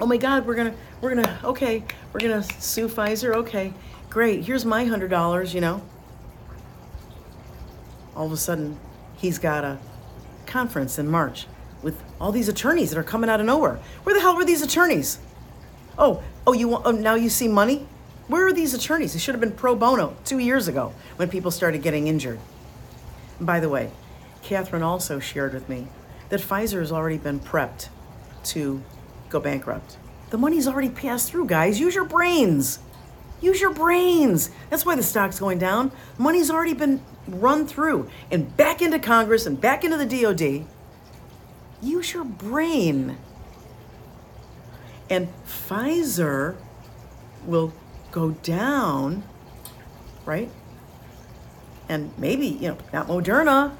oh 0.00 0.06
my 0.06 0.16
God, 0.16 0.46
we're 0.46 0.54
to 0.56 0.74
we're 1.04 1.14
gonna 1.14 1.38
okay 1.44 1.84
we're 2.12 2.20
gonna 2.20 2.42
sue 2.42 2.88
pfizer 2.88 3.34
okay 3.34 3.74
great 4.08 4.42
here's 4.42 4.64
my 4.64 4.86
hundred 4.86 5.08
dollars 5.08 5.52
you 5.52 5.60
know 5.60 5.82
all 8.16 8.24
of 8.24 8.32
a 8.32 8.38
sudden 8.38 8.78
he's 9.16 9.38
got 9.38 9.64
a 9.64 9.78
conference 10.46 10.98
in 10.98 11.06
march 11.06 11.46
with 11.82 12.02
all 12.18 12.32
these 12.32 12.48
attorneys 12.48 12.88
that 12.88 12.98
are 12.98 13.04
coming 13.04 13.28
out 13.28 13.38
of 13.38 13.44
nowhere 13.44 13.78
where 14.04 14.14
the 14.14 14.20
hell 14.20 14.34
were 14.34 14.46
these 14.46 14.62
attorneys 14.62 15.18
oh 15.98 16.22
oh 16.46 16.54
you 16.54 16.68
want 16.68 16.86
oh, 16.86 16.90
now 16.90 17.14
you 17.14 17.28
see 17.28 17.48
money 17.48 17.86
where 18.28 18.46
are 18.46 18.52
these 18.52 18.74
attorneys 18.74 19.12
they 19.12 19.18
should 19.18 19.34
have 19.34 19.40
been 19.40 19.52
pro 19.52 19.74
bono 19.74 20.16
two 20.24 20.38
years 20.38 20.68
ago 20.68 20.92
when 21.16 21.28
people 21.28 21.50
started 21.50 21.82
getting 21.82 22.06
injured 22.06 22.38
and 23.38 23.46
by 23.46 23.60
the 23.60 23.68
way 23.68 23.90
katherine 24.42 24.82
also 24.82 25.18
shared 25.18 25.52
with 25.52 25.68
me 25.68 25.86
that 26.28 26.40
pfizer 26.40 26.80
has 26.80 26.90
already 26.90 27.18
been 27.18 27.38
prepped 27.38 27.88
to 28.44 28.82
go 29.30 29.40
bankrupt. 29.40 29.96
The 30.30 30.38
money's 30.38 30.66
already 30.68 30.88
passed 30.88 31.30
through, 31.30 31.46
guys. 31.46 31.80
Use 31.80 31.94
your 31.94 32.04
brains. 32.04 32.78
Use 33.40 33.60
your 33.60 33.72
brains. 33.72 34.50
That's 34.70 34.86
why 34.86 34.94
the 34.94 35.02
stock's 35.02 35.38
going 35.38 35.58
down. 35.58 35.92
Money's 36.18 36.50
already 36.50 36.74
been 36.74 37.02
run 37.26 37.66
through 37.66 38.08
and 38.30 38.56
back 38.56 38.80
into 38.80 38.98
Congress 38.98 39.46
and 39.46 39.60
back 39.60 39.84
into 39.84 39.96
the 39.96 40.06
DOD. 40.06 40.66
Use 41.82 42.12
your 42.12 42.24
brain. 42.24 43.18
And 45.10 45.28
Pfizer 45.46 46.56
will 47.44 47.72
go 48.14 48.30
down, 48.30 49.24
right? 50.24 50.48
And 51.88 52.16
maybe, 52.16 52.46
you 52.46 52.68
know, 52.68 52.78
not 52.92 53.08
Moderna. 53.08 53.74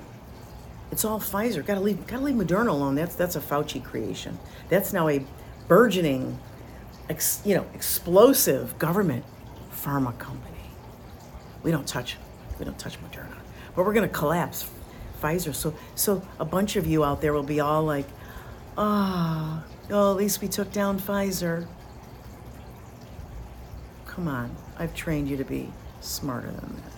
It's 0.91 1.05
all 1.05 1.21
Pfizer. 1.21 1.65
Gotta 1.65 1.81
leave 1.81 2.05
gotta 2.07 2.25
leave 2.25 2.35
Moderna 2.35 2.71
alone. 2.71 2.97
That's 2.97 3.15
that's 3.15 3.37
a 3.37 3.41
Fauci 3.41 3.83
creation. 3.83 4.39
That's 4.69 4.93
now 4.93 5.09
a 5.09 5.25
burgeoning, 5.69 6.37
ex, 7.09 7.41
you 7.45 7.55
know, 7.55 7.65
explosive 7.75 8.77
government 8.79 9.25
pharma 9.73 10.19
company. 10.19 10.67
We 11.63 11.71
don't 11.71 11.87
touch 11.87 12.17
we 12.59 12.65
don't 12.65 12.79
touch 12.79 12.99
Moderna. 13.03 13.39
But 13.77 13.87
we're 13.87 13.95
gonna 13.95 14.09
collapse 14.09 14.69
Pfizer. 15.23 15.55
So 15.55 15.75
so 15.95 16.23
a 16.41 16.45
bunch 16.45 16.75
of 16.75 16.89
you 16.89 17.05
out 17.05 17.21
there 17.21 17.33
will 17.33 17.45
be 17.45 17.61
all 17.61 17.85
like, 17.85 18.07
ah, 18.77 19.63
oh, 19.91 20.11
at 20.11 20.17
least 20.17 20.43
we 20.43 20.49
took 20.49 20.73
down 20.73 20.99
Pfizer. 20.99 21.69
Come 24.15 24.29
on, 24.29 24.55
I've 24.79 24.95
trained 24.95 25.29
you 25.29 25.37
to 25.37 25.45
be 25.45 25.73
smarter 26.01 26.47
than 26.47 26.77
that. 26.77 26.93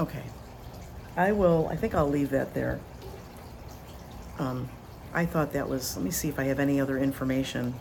Okay. 0.00 0.24
I 1.16 1.30
will, 1.30 1.68
I 1.70 1.76
think 1.76 1.94
I'll 1.94 2.10
leave 2.10 2.30
that 2.30 2.52
there. 2.52 2.80
Um, 4.40 4.68
I 5.14 5.24
thought 5.24 5.52
that 5.52 5.68
was, 5.68 5.96
let 5.96 6.04
me 6.04 6.10
see 6.10 6.28
if 6.28 6.40
I 6.40 6.44
have 6.44 6.58
any 6.58 6.80
other 6.80 6.98
information 6.98 7.74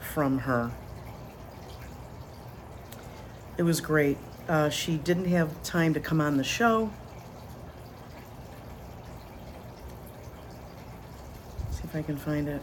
from 0.00 0.38
her. 0.38 0.70
It 3.58 3.64
was 3.64 3.80
great. 3.80 4.16
Uh, 4.48 4.70
she 4.70 4.96
didn't 4.96 5.26
have 5.26 5.60
time 5.64 5.92
to 5.94 6.00
come 6.00 6.20
on 6.20 6.36
the 6.36 6.44
show. 6.44 6.92
See 11.72 11.82
if 11.82 11.96
I 11.96 12.02
can 12.02 12.16
find 12.16 12.48
it. 12.48 12.62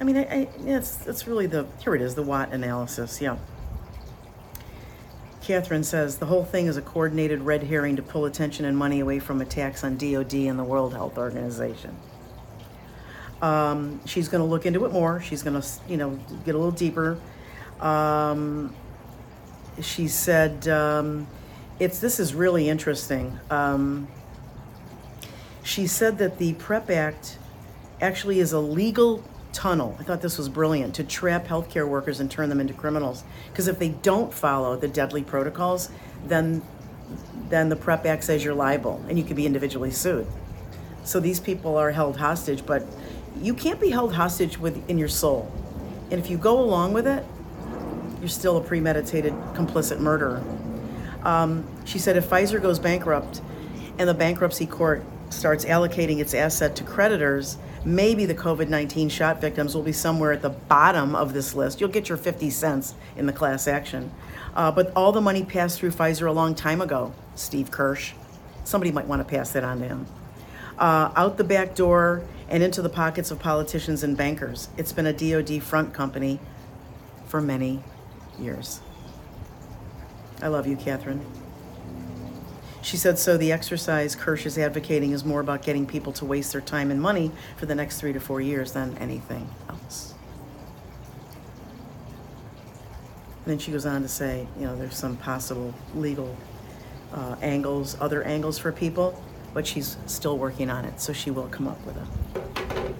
I 0.00 0.04
mean, 0.04 0.16
I, 0.16 0.22
I, 0.22 0.48
it's, 0.64 1.06
it's 1.06 1.26
really 1.26 1.46
the, 1.46 1.66
here 1.82 1.94
it 1.94 2.00
is, 2.00 2.14
the 2.14 2.22
Watt 2.22 2.52
analysis, 2.52 3.20
yeah. 3.20 3.36
Katherine 5.42 5.84
says 5.84 6.18
the 6.18 6.26
whole 6.26 6.44
thing 6.44 6.66
is 6.66 6.76
a 6.76 6.82
coordinated 6.82 7.42
red 7.42 7.64
herring 7.64 7.96
to 7.96 8.02
pull 8.02 8.24
attention 8.24 8.64
and 8.64 8.76
money 8.76 9.00
away 9.00 9.18
from 9.18 9.40
attacks 9.40 9.84
on 9.84 9.96
DOD 9.96 10.34
and 10.34 10.58
the 10.58 10.64
World 10.64 10.92
Health 10.92 11.18
Organization. 11.18 11.96
Um, 13.42 14.00
she's 14.06 14.28
going 14.28 14.42
to 14.42 14.46
look 14.46 14.66
into 14.66 14.84
it 14.84 14.92
more. 14.92 15.20
She's 15.20 15.42
going 15.42 15.60
to, 15.60 15.66
you 15.88 15.96
know, 15.96 16.18
get 16.44 16.54
a 16.54 16.58
little 16.58 16.70
deeper. 16.70 17.18
Um, 17.80 18.74
she 19.80 20.08
said 20.08 20.68
um, 20.68 21.26
it's 21.78 22.00
this 22.00 22.20
is 22.20 22.34
really 22.34 22.68
interesting. 22.68 23.38
Um, 23.50 24.08
she 25.62 25.86
said 25.86 26.18
that 26.18 26.38
the 26.38 26.52
PrEP 26.54 26.90
Act 26.90 27.38
actually 28.00 28.40
is 28.40 28.52
a 28.52 28.60
legal 28.60 29.24
tunnel. 29.52 29.96
I 29.98 30.02
thought 30.02 30.20
this 30.20 30.38
was 30.38 30.48
brilliant 30.48 30.94
to 30.96 31.04
trap 31.04 31.46
healthcare 31.46 31.88
workers 31.88 32.20
and 32.20 32.30
turn 32.30 32.48
them 32.48 32.60
into 32.60 32.74
criminals. 32.74 33.24
Because 33.50 33.68
if 33.68 33.78
they 33.78 33.88
don't 33.88 34.32
follow 34.32 34.76
the 34.76 34.88
deadly 34.88 35.22
protocols, 35.22 35.90
then 36.26 36.62
then 37.48 37.68
the 37.68 37.76
PrEP 37.76 38.06
Act 38.06 38.22
says 38.22 38.44
you're 38.44 38.54
liable 38.54 39.04
and 39.08 39.18
you 39.18 39.24
can 39.24 39.34
be 39.34 39.44
individually 39.44 39.90
sued. 39.90 40.26
So 41.02 41.18
these 41.18 41.40
people 41.40 41.76
are 41.76 41.90
held 41.90 42.16
hostage, 42.16 42.64
but 42.64 42.86
you 43.40 43.54
can't 43.54 43.80
be 43.80 43.90
held 43.90 44.14
hostage 44.14 44.58
within 44.58 44.98
your 44.98 45.08
soul. 45.08 45.50
And 46.10 46.20
if 46.20 46.30
you 46.30 46.38
go 46.38 46.60
along 46.60 46.92
with 46.92 47.06
it, 47.06 47.24
you're 48.20 48.28
still 48.28 48.58
a 48.58 48.60
premeditated, 48.60 49.32
complicit 49.54 49.98
murderer. 49.98 50.42
Um, 51.24 51.66
she 51.84 51.98
said 51.98 52.16
if 52.16 52.28
Pfizer 52.28 52.62
goes 52.62 52.78
bankrupt 52.78 53.40
and 53.98 54.08
the 54.08 54.14
bankruptcy 54.14 54.66
court 54.66 55.04
starts 55.30 55.64
allocating 55.64 56.18
its 56.18 56.34
asset 56.34 56.76
to 56.76 56.84
creditors, 56.84 57.56
maybe 57.84 58.26
the 58.26 58.34
COVID 58.34 58.68
19 58.68 59.08
shot 59.08 59.40
victims 59.40 59.74
will 59.74 59.82
be 59.82 59.92
somewhere 59.92 60.32
at 60.32 60.42
the 60.42 60.50
bottom 60.50 61.14
of 61.14 61.32
this 61.32 61.54
list. 61.54 61.80
You'll 61.80 61.90
get 61.90 62.08
your 62.08 62.18
50 62.18 62.50
cents 62.50 62.94
in 63.16 63.26
the 63.26 63.32
class 63.32 63.66
action. 63.66 64.10
Uh, 64.54 64.70
but 64.70 64.92
all 64.94 65.12
the 65.12 65.20
money 65.20 65.44
passed 65.44 65.78
through 65.78 65.90
Pfizer 65.90 66.28
a 66.28 66.32
long 66.32 66.54
time 66.54 66.80
ago, 66.80 67.12
Steve 67.36 67.70
Kirsch. 67.70 68.12
Somebody 68.64 68.92
might 68.92 69.06
want 69.06 69.20
to 69.20 69.24
pass 69.24 69.52
that 69.52 69.64
on 69.64 69.80
to 69.80 69.86
him. 69.86 70.06
Uh, 70.78 71.12
out 71.14 71.36
the 71.36 71.44
back 71.44 71.74
door 71.74 72.22
and 72.48 72.62
into 72.62 72.82
the 72.82 72.88
pockets 72.88 73.30
of 73.30 73.38
politicians 73.38 74.02
and 74.02 74.16
bankers. 74.16 74.68
It's 74.76 74.92
been 74.92 75.06
a 75.06 75.12
DoD 75.12 75.62
front 75.62 75.94
company 75.94 76.40
for 77.26 77.40
many 77.40 77.82
years. 78.38 78.80
I 80.42 80.48
love 80.48 80.66
you, 80.66 80.76
Katherine. 80.76 81.24
She 82.82 82.96
said, 82.96 83.18
so 83.18 83.36
the 83.36 83.52
exercise 83.52 84.16
Kirsch 84.16 84.46
is 84.46 84.56
advocating 84.56 85.12
is 85.12 85.24
more 85.24 85.40
about 85.40 85.62
getting 85.62 85.86
people 85.86 86.12
to 86.14 86.24
waste 86.24 86.52
their 86.52 86.60
time 86.62 86.90
and 86.90 87.00
money 87.00 87.30
for 87.56 87.66
the 87.66 87.74
next 87.74 88.00
three 88.00 88.12
to 88.12 88.20
four 88.20 88.40
years 88.40 88.72
than 88.72 88.96
anything 88.98 89.48
else. 89.68 90.14
And 93.44 93.52
then 93.52 93.58
she 93.58 93.70
goes 93.70 93.86
on 93.86 94.02
to 94.02 94.08
say, 94.08 94.46
you 94.58 94.66
know, 94.66 94.76
there's 94.76 94.96
some 94.96 95.16
possible 95.16 95.74
legal 95.94 96.36
uh, 97.12 97.36
angles, 97.42 97.96
other 98.00 98.22
angles 98.22 98.58
for 98.58 98.72
people, 98.72 99.22
but 99.52 99.66
she's 99.66 99.96
still 100.06 100.38
working 100.38 100.70
on 100.70 100.84
it, 100.84 101.00
so 101.00 101.12
she 101.12 101.30
will 101.30 101.48
come 101.48 101.68
up 101.68 101.84
with 101.84 101.96
it. 101.96 102.94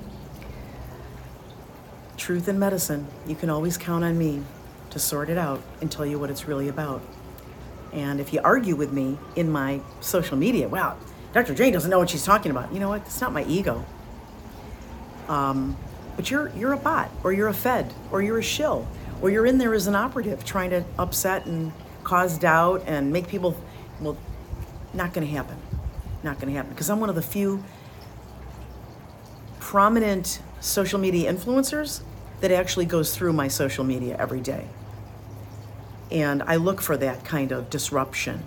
Truth 2.16 2.48
in 2.48 2.58
medicine, 2.58 3.06
you 3.26 3.34
can 3.34 3.48
always 3.48 3.78
count 3.78 4.04
on 4.04 4.18
me 4.18 4.42
to 4.90 4.98
sort 4.98 5.30
it 5.30 5.38
out 5.38 5.62
and 5.80 5.90
tell 5.90 6.04
you 6.04 6.18
what 6.18 6.30
it's 6.30 6.46
really 6.46 6.68
about. 6.68 7.02
And 7.92 8.20
if 8.20 8.32
you 8.32 8.40
argue 8.42 8.76
with 8.76 8.92
me 8.92 9.18
in 9.36 9.50
my 9.50 9.80
social 10.00 10.36
media, 10.36 10.68
wow, 10.68 10.96
Dr. 11.32 11.54
Jane 11.54 11.72
doesn't 11.72 11.90
know 11.90 11.98
what 11.98 12.10
she's 12.10 12.24
talking 12.24 12.50
about. 12.50 12.72
You 12.72 12.80
know 12.80 12.88
what? 12.88 13.02
It's 13.02 13.20
not 13.20 13.32
my 13.32 13.44
ego. 13.44 13.84
Um, 15.28 15.76
but 16.16 16.30
you're 16.30 16.48
you're 16.56 16.72
a 16.72 16.76
bot, 16.76 17.10
or 17.22 17.32
you're 17.32 17.48
a 17.48 17.54
Fed, 17.54 17.94
or 18.10 18.20
you're 18.20 18.38
a 18.38 18.42
shill, 18.42 18.86
or 19.22 19.30
you're 19.30 19.46
in 19.46 19.58
there 19.58 19.74
as 19.74 19.86
an 19.86 19.94
operative 19.94 20.44
trying 20.44 20.70
to 20.70 20.84
upset 20.98 21.46
and 21.46 21.72
cause 22.04 22.38
doubt 22.38 22.82
and 22.86 23.12
make 23.12 23.28
people. 23.28 23.56
Well, 24.00 24.16
not 24.92 25.12
going 25.12 25.26
to 25.26 25.32
happen. 25.32 25.56
Not 26.22 26.40
going 26.40 26.52
to 26.52 26.56
happen 26.56 26.72
because 26.72 26.90
I'm 26.90 27.00
one 27.00 27.08
of 27.08 27.14
the 27.14 27.22
few 27.22 27.62
prominent 29.60 30.40
social 30.60 30.98
media 30.98 31.32
influencers 31.32 32.02
that 32.40 32.50
actually 32.50 32.86
goes 32.86 33.16
through 33.16 33.32
my 33.32 33.48
social 33.48 33.84
media 33.84 34.16
every 34.18 34.40
day. 34.40 34.66
And 36.10 36.42
I 36.42 36.56
look 36.56 36.80
for 36.80 36.96
that 36.96 37.24
kind 37.24 37.52
of 37.52 37.70
disruption. 37.70 38.42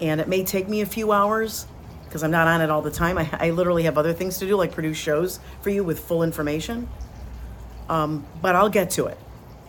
And 0.00 0.20
it 0.20 0.28
may 0.28 0.44
take 0.44 0.68
me 0.68 0.80
a 0.80 0.86
few 0.86 1.12
hours 1.12 1.66
because 2.04 2.22
I'm 2.22 2.30
not 2.30 2.48
on 2.48 2.60
it 2.60 2.70
all 2.70 2.82
the 2.82 2.90
time. 2.90 3.18
I, 3.18 3.28
I, 3.32 3.50
literally 3.50 3.82
have 3.82 3.98
other 3.98 4.14
things 4.14 4.38
to 4.38 4.46
do, 4.46 4.56
like 4.56 4.72
produce 4.72 4.96
shows 4.96 5.40
for 5.60 5.70
you 5.70 5.84
with 5.84 6.00
full 6.00 6.22
information. 6.22 6.88
Um, 7.88 8.24
but 8.40 8.54
I'll 8.54 8.70
get 8.70 8.90
to 8.92 9.06
it. 9.06 9.18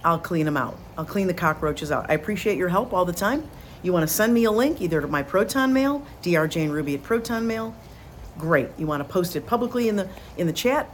I'll 0.04 0.20
clean 0.20 0.46
them 0.46 0.56
out. 0.56 0.78
I'll 0.98 1.06
clean 1.06 1.28
the 1.28 1.34
cockroaches 1.34 1.92
out. 1.92 2.06
I 2.10 2.14
appreciate 2.14 2.58
your 2.58 2.70
help 2.70 2.94
all 2.94 3.06
the 3.06 3.14
time. 3.14 3.50
You 3.82 3.94
want 3.94 4.08
to 4.08 4.14
send 4.14 4.34
me 4.34 4.46
a 4.46 4.52
link 4.52 4.82
either 4.82 5.02
to 5.02 5.08
my 5.08 5.24
Proton 5.24 5.74
Mail, 5.74 6.06
drjaneruby 6.22 6.96
at 6.96 7.04
Proton 7.04 7.48
Mail. 7.48 7.76
Great. 8.38 8.70
You 8.78 8.88
want 8.88 9.06
to 9.06 9.10
post 9.10 9.36
it 9.36 9.46
publicly 9.46 9.90
in 9.90 9.96
the 9.96 10.10
in 10.38 10.48
the 10.48 10.54
chat? 10.54 10.90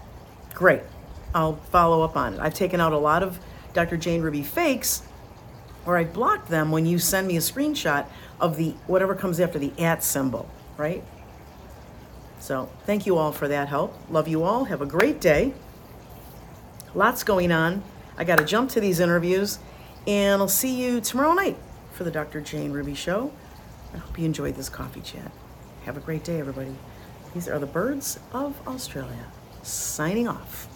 Great. 0.53 0.81
I'll 1.33 1.55
follow 1.71 2.01
up 2.01 2.15
on 2.15 2.35
it. 2.35 2.39
I've 2.39 2.53
taken 2.53 2.79
out 2.79 2.93
a 2.93 2.97
lot 2.97 3.21
of 3.21 3.39
Dr. 3.73 3.97
Jane 3.97 4.21
Ruby 4.21 4.41
fakes 4.41 5.03
or 5.85 5.97
I 5.97 6.03
block 6.03 6.47
them 6.47 6.71
when 6.71 6.85
you 6.85 6.99
send 6.99 7.27
me 7.27 7.37
a 7.37 7.41
screenshot 7.41 8.07
of 8.39 8.57
the 8.57 8.71
whatever 8.87 9.15
comes 9.15 9.39
after 9.39 9.59
the 9.59 9.71
at 9.79 10.03
symbol, 10.03 10.49
right? 10.77 11.03
So 12.39 12.69
thank 12.85 13.05
you 13.05 13.17
all 13.17 13.31
for 13.31 13.47
that 13.47 13.67
help. 13.69 13.95
Love 14.09 14.27
you 14.27 14.43
all. 14.43 14.65
Have 14.65 14.81
a 14.81 14.85
great 14.85 15.19
day. 15.19 15.53
Lots 16.93 17.23
going 17.23 17.51
on. 17.51 17.83
I 18.17 18.23
got 18.23 18.37
to 18.37 18.45
jump 18.45 18.69
to 18.71 18.79
these 18.79 18.99
interviews, 18.99 19.59
and 20.07 20.41
I'll 20.41 20.47
see 20.47 20.81
you 20.81 21.01
tomorrow 21.01 21.33
night 21.33 21.57
for 21.93 22.03
the 22.03 22.11
Dr. 22.11 22.41
Jane 22.41 22.71
Ruby 22.71 22.95
Show. 22.95 23.31
I 23.93 23.97
hope 23.97 24.17
you 24.17 24.25
enjoyed 24.25 24.55
this 24.55 24.69
coffee 24.69 25.01
chat. 25.01 25.31
Have 25.85 25.97
a 25.97 25.99
great 26.01 26.23
day, 26.23 26.39
everybody. 26.39 26.75
These 27.33 27.49
are 27.49 27.59
the 27.59 27.65
birds 27.65 28.19
of 28.31 28.55
Australia. 28.67 29.25
Signing 29.63 30.27
off. 30.27 30.67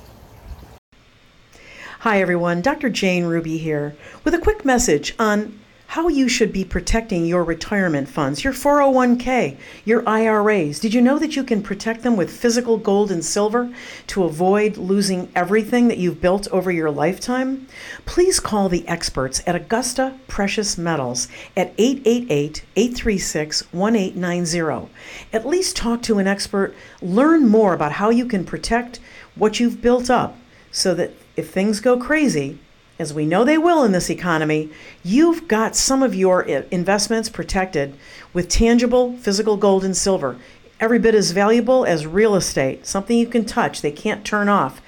Hi, 2.03 2.21
everyone. 2.21 2.61
Dr. 2.61 2.89
Jane 2.89 3.25
Ruby 3.25 3.57
here 3.57 3.93
with 4.23 4.33
a 4.33 4.39
quick 4.39 4.63
message 4.63 5.13
on 5.19 5.59
how 5.87 6.07
you 6.07 6.29
should 6.29 6.53
be 6.53 6.63
protecting 6.63 7.25
your 7.25 7.43
retirement 7.43 8.07
funds, 8.07 8.41
your 8.41 8.53
401k, 8.53 9.57
your 9.83 10.07
IRAs. 10.07 10.79
Did 10.79 10.93
you 10.93 11.01
know 11.01 11.19
that 11.19 11.35
you 11.35 11.43
can 11.43 11.61
protect 11.61 12.03
them 12.03 12.15
with 12.15 12.31
physical 12.31 12.77
gold 12.77 13.11
and 13.11 13.25
silver 13.25 13.73
to 14.07 14.23
avoid 14.23 14.77
losing 14.77 15.29
everything 15.35 15.89
that 15.89 15.97
you've 15.97 16.21
built 16.21 16.47
over 16.53 16.71
your 16.71 16.89
lifetime? 16.89 17.67
Please 18.05 18.39
call 18.39 18.69
the 18.69 18.87
experts 18.87 19.41
at 19.45 19.57
Augusta 19.57 20.17
Precious 20.29 20.77
Metals 20.77 21.27
at 21.57 21.73
888 21.77 22.63
836 22.77 23.73
1890. 23.73 24.89
At 25.33 25.45
least 25.45 25.75
talk 25.75 26.01
to 26.03 26.17
an 26.17 26.27
expert, 26.27 26.73
learn 27.01 27.45
more 27.45 27.73
about 27.73 27.91
how 27.91 28.09
you 28.09 28.25
can 28.25 28.45
protect 28.45 29.01
what 29.35 29.59
you've 29.59 29.81
built 29.81 30.09
up 30.09 30.37
so 30.71 30.93
that 30.93 31.11
if 31.39 31.49
things 31.49 31.79
go 31.79 31.97
crazy, 31.97 32.59
as 32.99 33.13
we 33.13 33.25
know 33.25 33.43
they 33.43 33.57
will 33.57 33.83
in 33.83 33.93
this 33.93 34.09
economy, 34.09 34.69
you've 35.03 35.47
got 35.47 35.75
some 35.75 36.03
of 36.03 36.13
your 36.13 36.41
investments 36.43 37.29
protected 37.29 37.95
with 38.33 38.49
tangible 38.49 39.15
physical 39.17 39.55
gold 39.55 39.85
and 39.85 39.95
silver. 39.95 40.37
Every 40.79 40.99
bit 40.99 41.15
as 41.15 41.31
valuable 41.31 41.85
as 41.85 42.05
real 42.05 42.35
estate, 42.35 42.85
something 42.85 43.17
you 43.17 43.27
can 43.27 43.45
touch, 43.45 43.81
they 43.81 43.91
can't 43.91 44.25
turn 44.25 44.49
off, 44.49 44.81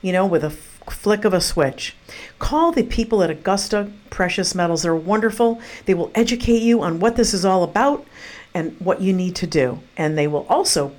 you 0.00 0.12
know, 0.12 0.26
with 0.26 0.42
a 0.42 0.50
flick 0.50 1.26
of 1.26 1.34
a 1.34 1.40
switch. 1.40 1.94
Call 2.38 2.72
the 2.72 2.82
people 2.82 3.22
at 3.22 3.30
Augusta 3.30 3.92
Precious 4.08 4.54
Metals. 4.54 4.82
They're 4.82 4.96
wonderful. 4.96 5.60
They 5.84 5.94
will 5.94 6.10
educate 6.14 6.62
you 6.62 6.82
on 6.82 7.00
what 7.00 7.16
this 7.16 7.34
is 7.34 7.44
all 7.44 7.62
about 7.62 8.06
and 8.54 8.74
what 8.80 9.02
you 9.02 9.12
need 9.12 9.36
to 9.36 9.46
do. 9.46 9.80
And 9.96 10.16
they 10.16 10.26
will 10.26 10.46
also 10.48 10.92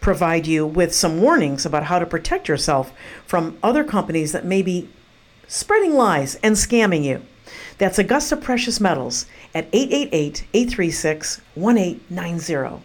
provide 0.00 0.46
you 0.46 0.66
with 0.66 0.94
some 0.94 1.20
warnings 1.20 1.66
about 1.66 1.84
how 1.84 1.98
to 1.98 2.06
protect 2.06 2.48
yourself 2.48 2.92
from 3.26 3.58
other 3.62 3.84
companies 3.84 4.32
that 4.32 4.44
may 4.44 4.62
be 4.62 4.88
spreading 5.46 5.94
lies 5.94 6.36
and 6.36 6.56
scamming 6.56 7.04
you. 7.04 7.22
That's 7.78 7.98
Augusta 7.98 8.36
Precious 8.36 8.80
Metals 8.80 9.26
at 9.54 9.68
888 9.72 10.46
836 10.52 11.40
1890. 11.54 12.84